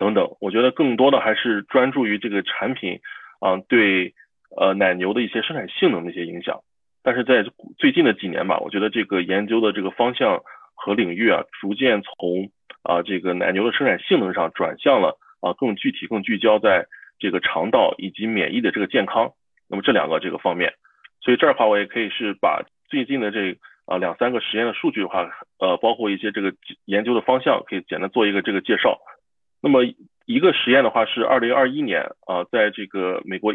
[0.00, 2.98] 等等，我觉得更多的还是专注于这个产品
[3.38, 4.14] 啊对
[4.56, 6.58] 呃奶牛的一些生产性能的一些影响。
[7.04, 7.44] 但是在
[7.78, 10.40] 最近的几年吧，我觉得这个研究的这个方向
[10.74, 12.50] 和领域啊，逐渐从
[12.82, 16.86] 啊这个奶牛的生产性能上转向了啊更具体、更聚焦在。
[17.22, 19.30] 这个肠道以及免疫的这个健康，
[19.68, 20.72] 那么这两个这个方面，
[21.20, 26.50] 所以这儿的话我也可以是把最近的这啊两三个实验的数据的话，呃，包括一些这个
[26.86, 28.98] 研究的方向，可以简单做一个这个介绍。
[29.62, 29.84] 那么
[30.26, 33.52] 一个实验的话是二零二一年啊，在这个美国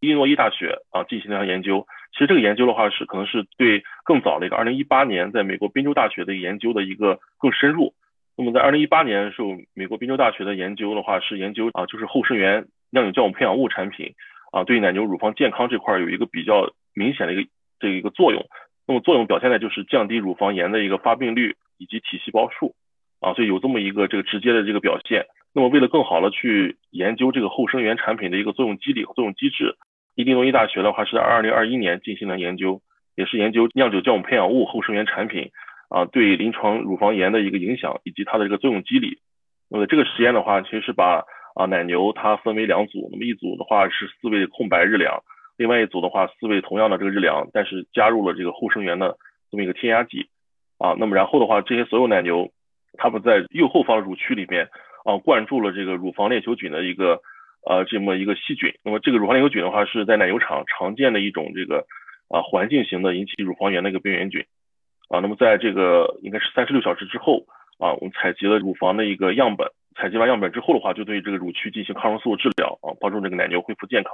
[0.00, 1.86] 伊利诺伊大学啊进行的研究。
[2.12, 7.94] 其实这个研究的话是可能是对更早的一个二零一八年在美国宾州大学的研究的一个更深入。
[8.36, 12.66] 那么在二零一八年的时候，美国宾州大学的研究的话是研究啊，就是后生源。
[12.90, 14.14] 酿酒酵母培养物产品
[14.52, 18.46] 啊，对奶牛乳房健康这块有一个比较明显的一个这一个作用。
[18.86, 22.74] 那么作用表现在就是降低乳房炎的一个发病率以及体细胞数
[23.20, 25.26] 啊，所以有这么一个这个直接的这个表现。
[25.56, 29.74] 那么为了更好的去研究这个后生源产品的一个作用机理和作用机制，
[30.14, 32.82] 伊利诺伊大学的话是在二零二一年进行了研究，
[33.14, 35.48] 也是研究酿酒酵母培养物后生源产品
[35.88, 39.18] 啊对临床乳房炎的一个影响以及它的这个作用机理。
[39.70, 45.22] 那么这个实验的话，其实是把啊，奶牛它分为两组，那么一组的话是四位空白日粮，
[45.56, 49.16] 另外一组的话四位同样的这个日粮，但是加入了这个后生源的
[49.50, 50.28] 这么一个添加剂
[50.76, 52.50] 啊，那么然后的话，这些所有奶牛，
[52.98, 54.68] 它们在右后方的乳区里面
[55.06, 57.20] 啊灌注了这个乳房链球菌的一个
[57.64, 61.86] 呃这么一个细菌，那么这个乳房链球菌的话是在奶牛场常见的一种这个
[62.28, 64.44] 啊环境型的引起乳房炎的一个病原菌
[65.08, 67.46] 啊，那么在这个应该是三十六小时之后
[67.78, 69.70] 啊，我们采集了乳房的一个样本。
[69.98, 74.12] 采集完样本之后的话，就对这个乳区进行抗生素治疗啊，帮助这个奶牛恢复健康。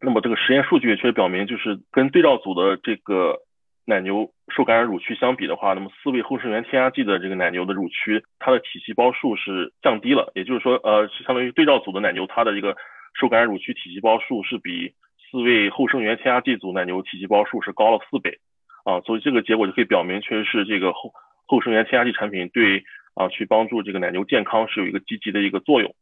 [0.00, 3.38] 那么这个实验数据确实表明，就是跟对照组的这个
[3.84, 12.76] 奶牛受感染乳区相比的话，那么四位后生源添加剂的这个奶牛的乳区，它的体细胞数是降低了，也就是说，呃，是相当于对照组的奶牛，它的一个
[13.18, 14.92] 受感染乳区体细胞数是比
[15.30, 18.38] 四位后生源添加剂组奶牛体细胞数是高了四倍
[18.84, 21.12] 啊，所以这个结果就可以表明，确实是这个后
[21.46, 22.82] 后生源添加剂产品对。
[23.14, 25.92] 啊，去帮助这个奶牛健康是有一个积极的一个作用。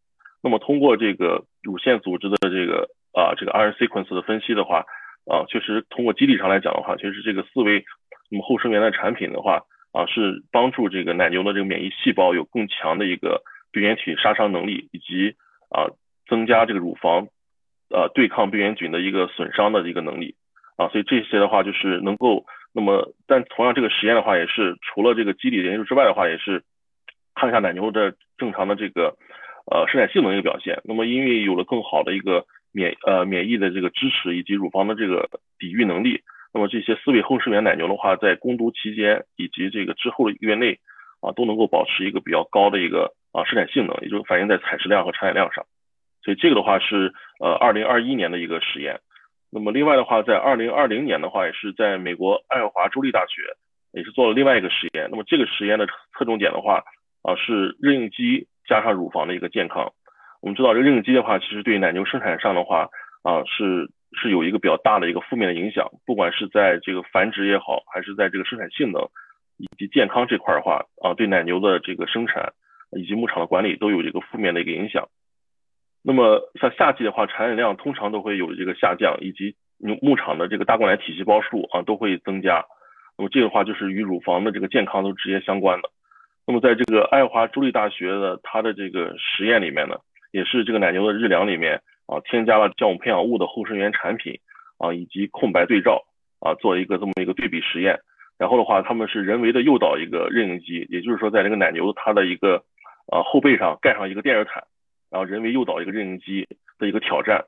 [0.42, 4.84] 那么通过这个乳腺组织的这个啊这个 RNA sequence 的分析的话，
[5.28, 7.84] 啊，确实通过机理上来讲的话，确实这个四维
[8.30, 9.62] 那么后生源的产品的话，
[9.92, 15.36] 啊是帮助这个奶牛的这个免疫细胞有更强的一个病原体杀伤能力，以及
[15.70, 15.90] 啊
[16.26, 17.28] 增加这个乳房
[17.90, 20.34] 呃对抗病原菌的一个损伤的一个能力。
[20.76, 26.62] 啊，所以这些的话就是能够那么，但同样这个实验的话也是除了这个机理研究之外的话，也是。
[27.40, 29.16] 看一下奶牛的正常的这个
[29.70, 32.44] 呃生产性能一个表现，那么因为有了更好的一个
[32.78, 36.22] 免呃免疫的这个支持以及乳房的这个抵御能力，
[36.54, 40.78] 那么这些四位后生源奶牛的话，在攻毒期间以及这个之后的一个月内
[41.20, 45.66] 啊，都能够保持一个比较高的一个啊生产性能，也就反映在采食量和产奶量上。
[46.22, 49.00] 所以这个的话是呃二零二一年的一个实验。
[49.50, 53.42] 那么另外的话，在二零二零年的话，也是在美国爱荷华州立大学
[53.92, 55.08] 也是做了另外一个实验。
[55.10, 56.82] 那么这个实验的侧重点的话。
[57.22, 59.92] 啊，是妊孕肌加上乳房的一个健康。
[60.40, 62.88] 我们知道，这个妊孕肌的话，其实对奶牛生产上的话，
[63.22, 65.88] 啊，是是有一个比较大的一个负面的影响。
[66.06, 69.02] 不管是在这个繁殖也好，还是在这个生产性能
[69.56, 72.52] 以及健康这块的话，啊，对奶牛的这个生产
[72.92, 75.08] 以及牧场的管理都有一个负面的一个影响。
[76.02, 82.64] 那么像夏季的话，产奶量通常都会有这个下降，以及牧牧场的这个大灌奶体细胞数啊都会增加。
[83.18, 85.90] 那么这个话就是与乳房的这个健康都直接相关的。
[86.46, 89.96] 那么在这个爱华州立大学的它的这个实验里面呢，
[90.30, 94.38] 也是这个奶牛的日粮里面啊添加了酵母培养物的后生元产品
[94.78, 96.02] 啊以及空白对照
[96.40, 97.98] 啊做一个这么一个对比实验。
[98.38, 102.62] 然后的话，他们是人为的诱导一个妊孕肌，也就是说在这个奶牛它的一个
[103.10, 104.62] 啊后背上盖上一个电热毯，
[105.10, 106.46] 然后人为诱导一个妊孕肌
[106.78, 107.44] 的一个挑战。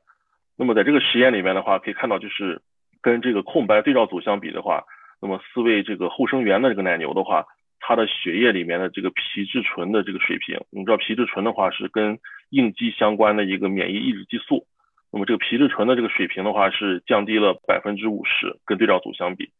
[0.56, 2.60] 那么在这个实验里面的话，可以看到就是
[3.00, 4.82] 跟这个空白对照组相比的话，
[5.20, 7.44] 那么四位这个后生元的这个奶牛的话。
[7.82, 12.16] 它的血液里面的这个皮质醇的这个水平，你知道皮质醇的话是跟
[12.50, 14.66] 应激相关的一个免疫抑制激素，
[15.10, 19.50] 那么这个皮质醇的这个水平的话是降低了百分之五十，跟对照组相比，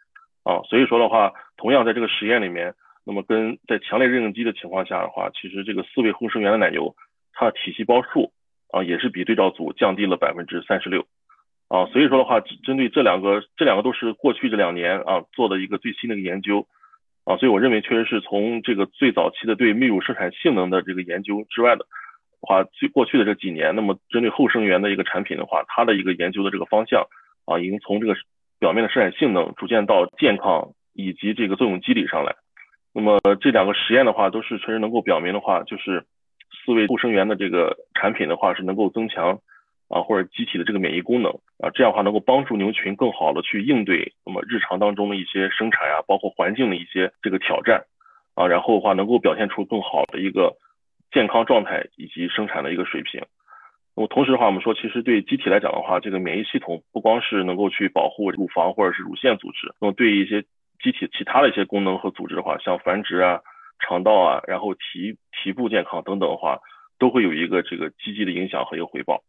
[0.43, 2.75] 啊，所以说的话，同样在这个实验里面，
[3.05, 6.95] 那么跟在强烈妊娠肌的情况下的话，其实这个四位后生元的奶牛，
[7.33, 8.33] 它的体细胞数
[8.71, 11.07] 啊也是比对照组降低了百分之三十六，
[11.69, 16.67] 啊，所以说的话，针对这两个，这两个都是过去这两年啊做的一个最新的一个研究。
[17.25, 21.85] 啊，所以我认为确实是从这个最早期的对泌乳生产性能的这个研究之外的
[22.41, 27.07] 话，最过去的这几年，那么针对后生元的一个产品的话，它的一个研究的这个方向
[27.45, 28.15] 啊，已经从这个
[28.59, 32.35] 表面的生产性能逐渐到健康以及这个作用机理上来。
[32.93, 36.05] 那么这两个实验的话，都是确实能够表明的话，就是
[36.65, 39.39] 四位后生元的这个产品的话是能够增强。
[39.93, 47.83] 啊，或者机体的这个免疫功能啊，这样的话能够帮助牛群更好的去应对那么日常当中的一些生产呀，包括环境的一些这个挑战
[48.37, 50.55] 啊，然后的话能够表现出更好的一个
[51.13, 53.21] 健康状态以及生产的一个水平。
[53.97, 60.43] 那么同时的话，我们说其实对机体来讲的话，这个免疫系统不光是能够去保护乳房或者是乳腺组织，那么对一些
[60.83, 63.41] 机体其他的一些功能和组织的话，像繁殖啊、
[63.81, 66.59] 肠道啊，然后体体部健康等等的话，
[66.99, 69.23] 都会有一个这个积极的影响和一个回报。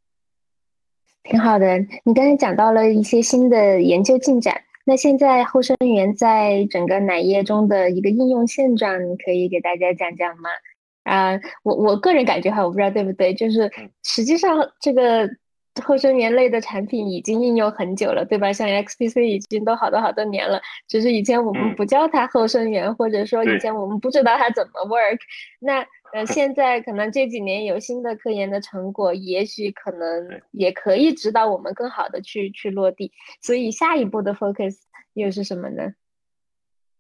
[1.24, 10.50] 挺好的，你刚才讲到了一些新的研究进展，那现在后生元在整个奶业中的一个应用现状，你可以给大家讲讲吗？
[11.04, 13.72] 啊，我我个人感觉哈，我不知道对不对，就是
[14.04, 15.30] 实际上这个
[15.84, 18.52] 后生元类的产品已经应用很久了，对吧？
[18.54, 25.20] 像 XPC 已经都好多好多年了，只是以前我们不叫它后生元，或者说以前我们不知道它怎么 work，
[25.60, 25.86] 那。
[26.14, 33.14] 呃， 现在可能这几年有新的科研的成果，也许可能也可以指导我们更好的去去落地。
[33.41, 34.76] 所以下一步的 focus
[35.14, 35.93] 又是什么呢？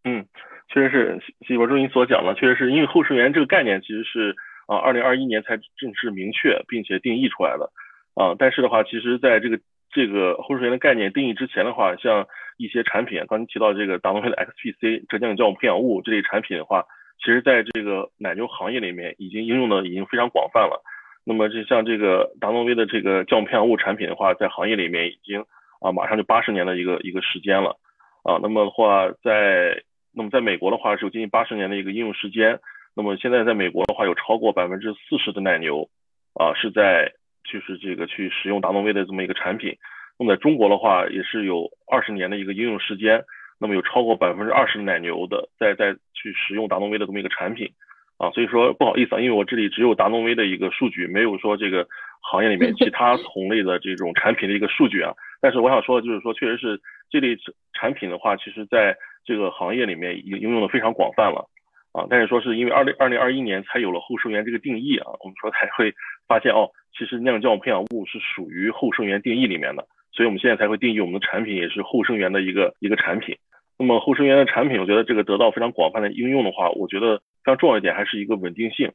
[0.05, 0.25] 嗯，
[0.73, 4.35] 确实是，西博中心所讲的，确实是因为后生源这个概念其实是
[4.67, 7.69] 啊，二零二一年才正式明确并且定义出来的
[8.15, 8.33] 啊。
[8.39, 9.59] 但是的话，其实在这个
[9.91, 12.25] 这个后生源的概念定义之前的话，像
[12.57, 16.85] 一些产品，刚才提到这个达诺威的 XPC 浙江酵母培养物这类产品的话。
[17.23, 20.81] 其实，在这个奶牛行业里面，已经应用的已经非常广泛了。
[21.23, 25.39] 那么，就像这个达诺威的这个酵母培养物产品的话，在行业里面已经
[25.81, 27.77] 啊，马上就八十年的一个一个时间了
[28.23, 28.39] 啊。
[28.41, 32.59] 那么的话，在那么在美国的话，是有接近八十年的一个应用时间。
[32.95, 35.89] 那么现在在美国的话，有超过百分之四十的奶牛
[36.33, 37.11] 啊是在
[37.43, 39.75] 就是这个去使用达诺威的这么一个产品。
[40.19, 43.23] 那么在中国的话，也是有二十年的一个应用时间。
[43.59, 47.71] 那么有超过百分之二十的奶牛的在在去使用达诺威的这么一个产品
[48.17, 51.87] 啊，所以说不好意思啊，因为我这里只有达诺威的一个数据，没有说这个
[52.21, 55.13] 行业里面 其他同类的这种产品的一个数据啊。
[55.41, 56.79] 但是我想说的就是说，确实是
[57.09, 57.35] 这类
[57.73, 61.49] 产品的话，其实在这个行业里面已经应用的非常广泛了
[61.91, 62.05] 啊。
[62.09, 65.93] 但是说是因为二零二零二一年才有了后生元这个定义啊，我们说才会
[66.27, 73.35] 发现哦，其实酿酵培养物是属于后生元定义里面的，所以我们现在才会定义我们的产品也是后生元的一个一个产品。
[73.79, 78.91] 那么后生元的产品，我觉得这个得到非常广泛的应用的话，我觉得非常重要一点还是一个稳定性。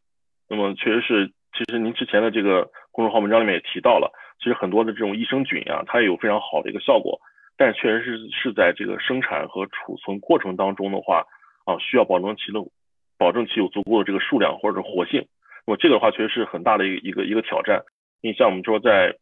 [0.49, 1.27] 那么确实是，
[1.59, 7.21] 其实您之前的这个公众号文章里面也提到了，其实很多的这种益生菌啊，它也有非常好的一个效果，
[7.57, 11.25] 但是确实是是在这个生产和储存过程当中的话，
[11.65, 12.61] 啊，需要保证其的，
[13.19, 15.27] 保证其有足够的这个数量或者是活性。
[15.67, 17.83] 那么这个的话，确实是很大的一个一个一个挑战。
[18.23, 19.17] 你像我们说在。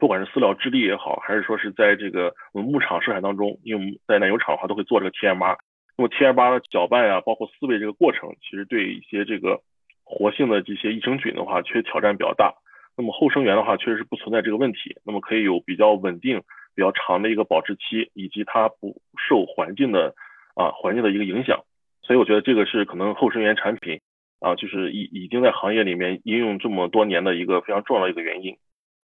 [0.00, 5.58] 不管是饲料质地也好，还是说是在这个我们牧场生产当中，因为我们在奶牛场的话都会做这个 TMR，
[5.98, 9.60] 那么 TMR 的搅拌呀，包括饲喂这个过程，其实对一些这个
[10.02, 12.54] 活性的这些益生菌的话，确实挑战比较大。
[13.00, 16.38] 那么后生元的话，确实是不存在这个问题，那么可以有比较稳定、
[16.74, 20.14] 比较长的一个保质期，以及它不受环境的
[20.54, 21.64] 啊环境的一个影响。
[22.02, 23.98] 所以我觉得这个是可能后生元产品
[24.38, 28.54] 啊，就是已已经在行业里面应用这么多年的一个非常重要的一个原因。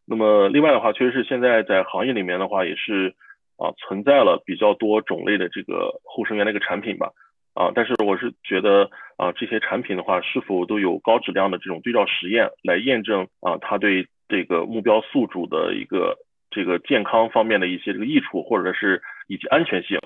[0.04, 3.14] 那么另外的话，确实是现在在行业里面的话，也是
[3.56, 7.10] 啊存在了比较多种类的这个后生元的一个产品吧，
[7.56, 16.18] 啊，但是我是觉得啊这些产品的话，是否都有高质量的这种对照实验来验证啊它对这个目标宿主的一个
[16.50, 19.98] 这个健康方面的一些这个益处，或者是以及安全性，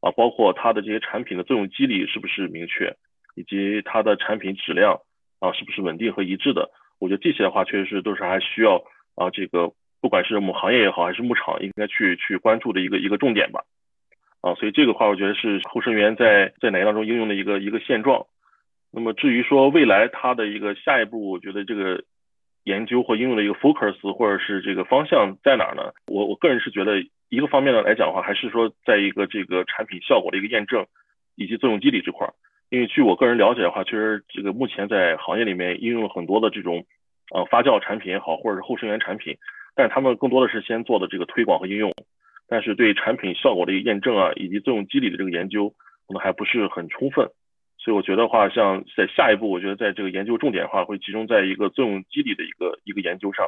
[0.00, 2.92] 啊，包括它的这些产品的作用机理是不是明确，
[3.36, 4.98] 以及它的产品质量
[5.38, 6.68] 啊是不是稳定和一致的。
[6.98, 8.82] 我觉得这些的话，确实是都是还需要
[9.14, 9.70] 啊，这个
[10.00, 13.62] 不管是我们行业也好，还是牧场应该去去关注的一个一个重点吧。
[14.54, 18.26] 所以这个话，我觉得是后生源在在奶业当中应用的一个一个现状。
[18.90, 22.02] 那么至于说未来它的一个下一步，我觉得这个
[22.64, 25.92] 研究或应用的一个 focus 或者是这个方向在哪儿呢？
[26.06, 30.86] 我我个人是觉得一个方面呢来讲的话，还是说在一个这个产品效果的一个验证
[31.36, 32.32] 以及作用机理这块儿。
[32.70, 36.84] 因为据我个人了解的话，其实这个目前在行业里面应用了很多的这种
[37.30, 39.36] 呃发酵产品也好，或者是后生源产品，
[39.74, 41.90] 但是他们更多的是先做的这个推广和应用，
[42.48, 45.68] 但是对产品效果的一个验证啊，以及作用机理的这个研究
[46.06, 47.28] 可能还不是很充分。
[47.78, 53.46] 所以我觉得话，像在下一步，我觉得在这个研究重点的话，会集中在一个作用机理的一个一个研究上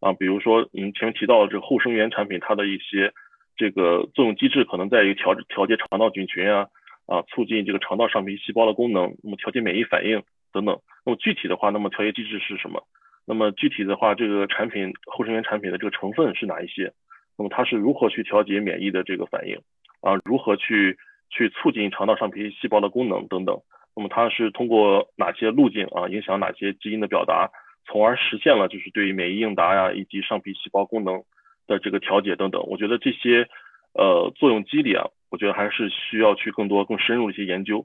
[0.00, 3.12] 啊，比如说嗯前面提到的这个后生源产品，它的一些
[3.56, 6.66] 这个作用机制可能在于调调节肠道菌群啊。
[7.06, 10.20] 啊，促进这个肠道上皮细胞的功能，那么调节免疫反应
[10.52, 10.76] 等等。
[11.04, 12.82] 那么具体的话，那么调节机制是什么？
[13.24, 16.92] 那么具体的话，这个产品后生源产品的这个成分是哪一些？
[17.38, 19.56] 那么它是如何去调节免疫的这个反应？
[20.00, 20.96] 啊，如何去
[21.30, 23.60] 去促进肠道上皮细胞的功能等等？
[23.94, 27.50] 那么它是通过哪些路径啊，影响哪些基因的表达，
[27.86, 31.22] 从而实现了就是对于免疫应答呀，以及上皮细胞功能
[31.66, 32.62] 的这个调节等等？
[32.66, 33.48] 我觉得这些
[33.94, 35.06] 呃作用机理啊。
[35.28, 37.84] 我觉得还是需要去更多、更深入一些研究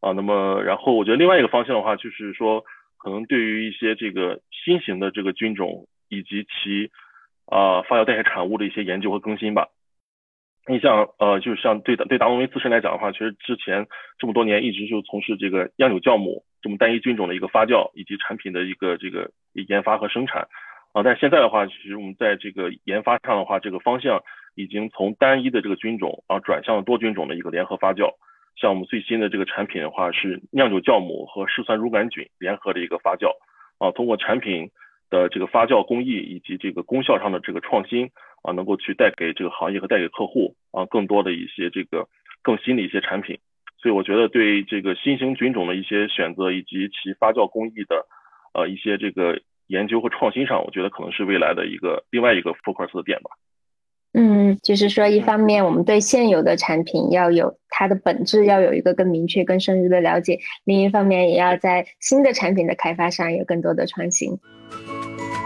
[0.00, 0.10] 啊。
[0.10, 2.64] 那么，然后我觉得另外一个方向的话，就是说，
[2.98, 6.90] 可能对于一些这个新型的这个菌种以及其
[7.46, 9.68] 啊发酵代谢产物的一些研究和更新吧。
[10.68, 13.86] 你像呃，就是像对对达诺威自身来讲的话，其实之前
[14.18, 19.30] 这么多年一直就从事这个酿酒酵母这么单一菌种的一个发酵以及产品的一个这个
[19.68, 20.48] 研发和生产
[20.92, 21.02] 啊。
[21.02, 24.22] 但现在的话，其实我们在这个研发上的话，这个方向。
[24.58, 28.08] 已经从单一的这个菌种啊转向了多菌种的一个联合发酵，
[28.58, 33.28] 像我们最新的这个产品的话是酿酒酵母和嗜酸乳杆菌联合的一个发酵
[33.76, 34.70] 啊，通过产品
[35.10, 38.10] 的这个发酵工艺以及这个功效上的这个创新
[38.42, 42.08] 啊，能够去带给这个行业和带给客户啊更多的一些这个
[42.42, 43.38] 更新的一些产品，
[43.82, 48.06] 所以我觉得对这个新型菌种的一些选择以及其发酵工艺的
[48.54, 53.30] 呃一些这个研究和创新上，我觉得可能是未来的一个另外一个 focus 的点吧。
[54.18, 64.38] 嗯，就是说，一方面我们对现有的产品要有它的本质，要有一个更明确、更深入的了解；另一方面，也要在新的产品的开发上有更多的创新。
[65.16, 65.45] thank you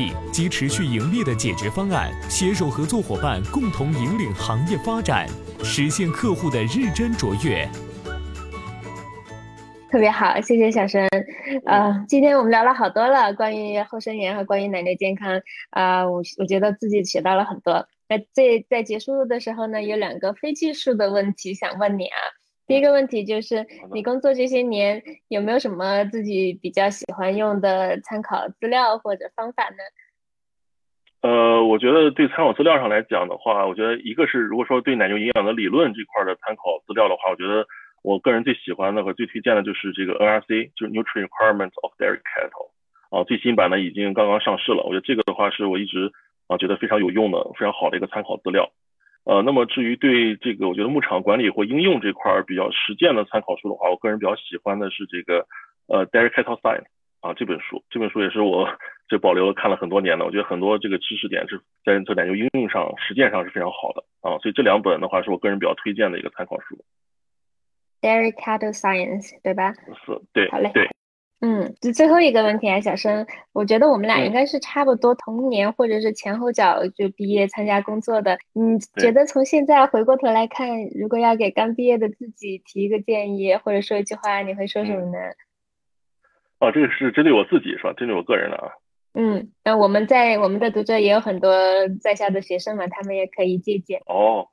[0.31, 5.27] 及持续盈利的解决方案，携手合作伙伴共同引领行业发展，
[5.63, 7.67] 实现客户的日臻卓越。
[9.89, 11.05] 特别好，谢谢小申。
[11.65, 15.41] 呃，今天我们聊了好多了，关于后生源和关于奶牛健康。
[15.71, 17.85] 啊，我我觉得自己学到了很多。
[18.07, 22.17] 那在在结束的时候呢，有两个非技术的问题想问你啊。
[22.71, 29.83] 第一个问题就是，你工作这些年有没有什么自己比较喜欢用的参考资料或者方法呢？
[31.19, 37.67] 呃，我觉得对参考资料上来讲的话，我觉得一个是如果说对奶牛营养的理论这块的参考资料的话，我觉得
[38.03, 42.71] 我个人最喜欢的和最推荐的就是这个 NRC，就是 Nutrient Requirements of Dairy Cattle，
[43.09, 44.83] 啊，最新版呢已经刚刚上市了。
[44.83, 46.09] 我觉得这个的话是我一直
[46.47, 48.71] 啊觉得非常有用的、非常好的一个参考资料。
[49.23, 55.45] 呃，那么至于对这个，我觉得牧场管理或应用这块比较实践的参考书的话，我个人比较喜欢的是这个
[55.87, 56.85] 呃 Dairy Cattle Science
[57.21, 58.67] 啊这本书，这本书也是我
[59.07, 66.83] 这保留了看了很多年的，我觉得很多这个知识点是在在奶牛应用上实践上是非常好的啊，所以这两本的话是我个人比较推荐的一个参考书。
[68.01, 69.73] Dairy Cattle Science 对吧？
[70.03, 70.89] 是，对，好嘞，对。
[71.43, 78.37] 嗯，就最后一个问题啊，小生，我觉得我们俩应该是差不多同年或者是前后脚就毕业参加工作的。
[78.53, 85.17] 你觉得从现在回过头来看，如果要给刚毕业的自己提一个建议，或者说一句话，你会说什么呢？
[86.59, 87.93] 哦，这个是针对我自己是吧？
[87.93, 88.69] 针对我个人的啊。
[89.15, 91.51] 嗯，那我们在我们的读者也有很多
[91.99, 93.99] 在校的学生嘛，他们也可以借鉴。
[94.05, 94.47] 哦。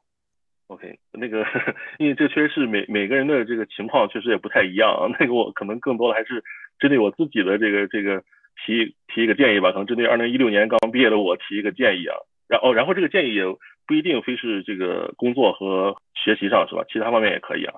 [0.69, 1.47] OK，那个，
[1.99, 5.09] 因为这确实是每每个人的这个情况确实也不太一样啊。
[5.19, 6.45] 那个我可能更多的还是
[6.79, 8.23] 针对我自己的这个这个
[8.65, 12.15] 提提一个建议吧，可能针对二零一六年刚毕业的我提一个建议啊。
[12.49, 13.45] 然后然后这个建议也
[13.87, 16.83] 不一定非是这个工作和学习上是吧？
[16.91, 17.75] 其他方面也可以啊。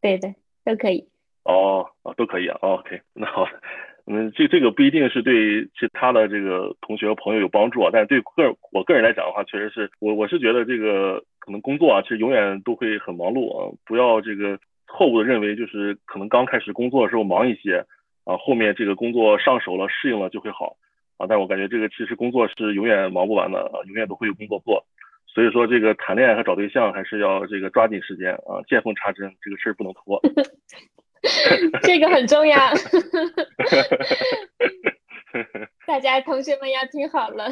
[0.00, 0.34] 对的，
[0.64, 1.04] 都可以。
[1.44, 2.58] 哦，哦，都可以啊。
[2.60, 3.48] OK，那好，
[4.06, 17.84] 嗯，这这个不一定是对其他的这个同学和朋友有帮助啊，但是对个我个人来讲的话，确实是我我是觉得这个可能工作啊，其实永远都会很忙碌啊，不要这个错误的认为就是可能刚开始工作的时候忙一些
[18.28, 20.76] 啊，后面这个工作上手了适应了就会好。
[21.16, 24.84] 啊，但我感觉这个其实工作是永远忙不完的啊，永远都会有工作做，
[25.26, 30.22] 所以说这个谈恋爱和找对象还是要这个抓紧时间啊，见缝插针，这个事儿不能拖。
[31.82, 32.56] 这个很重要，
[35.88, 37.50] 大家同学们要听好了。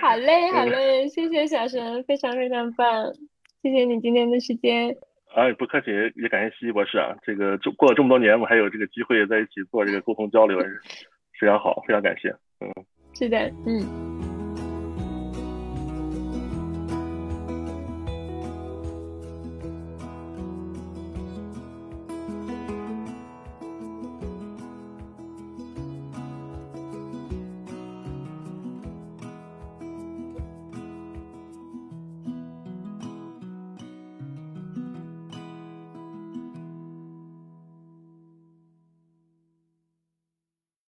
[0.00, 3.12] 好嘞，好嘞，谢谢小神，非常非常棒，
[3.60, 4.96] 谢谢你今天的时间。
[5.34, 7.14] 哎，不客气，也感谢西西博士啊。
[7.22, 10.58] 这个就过了这么多年，我们还有这个机会在一起做这个沟通交流，
[11.40, 12.28] 非常好，非常感谢。
[12.60, 12.72] 嗯，
[13.14, 14.23] 是的，嗯。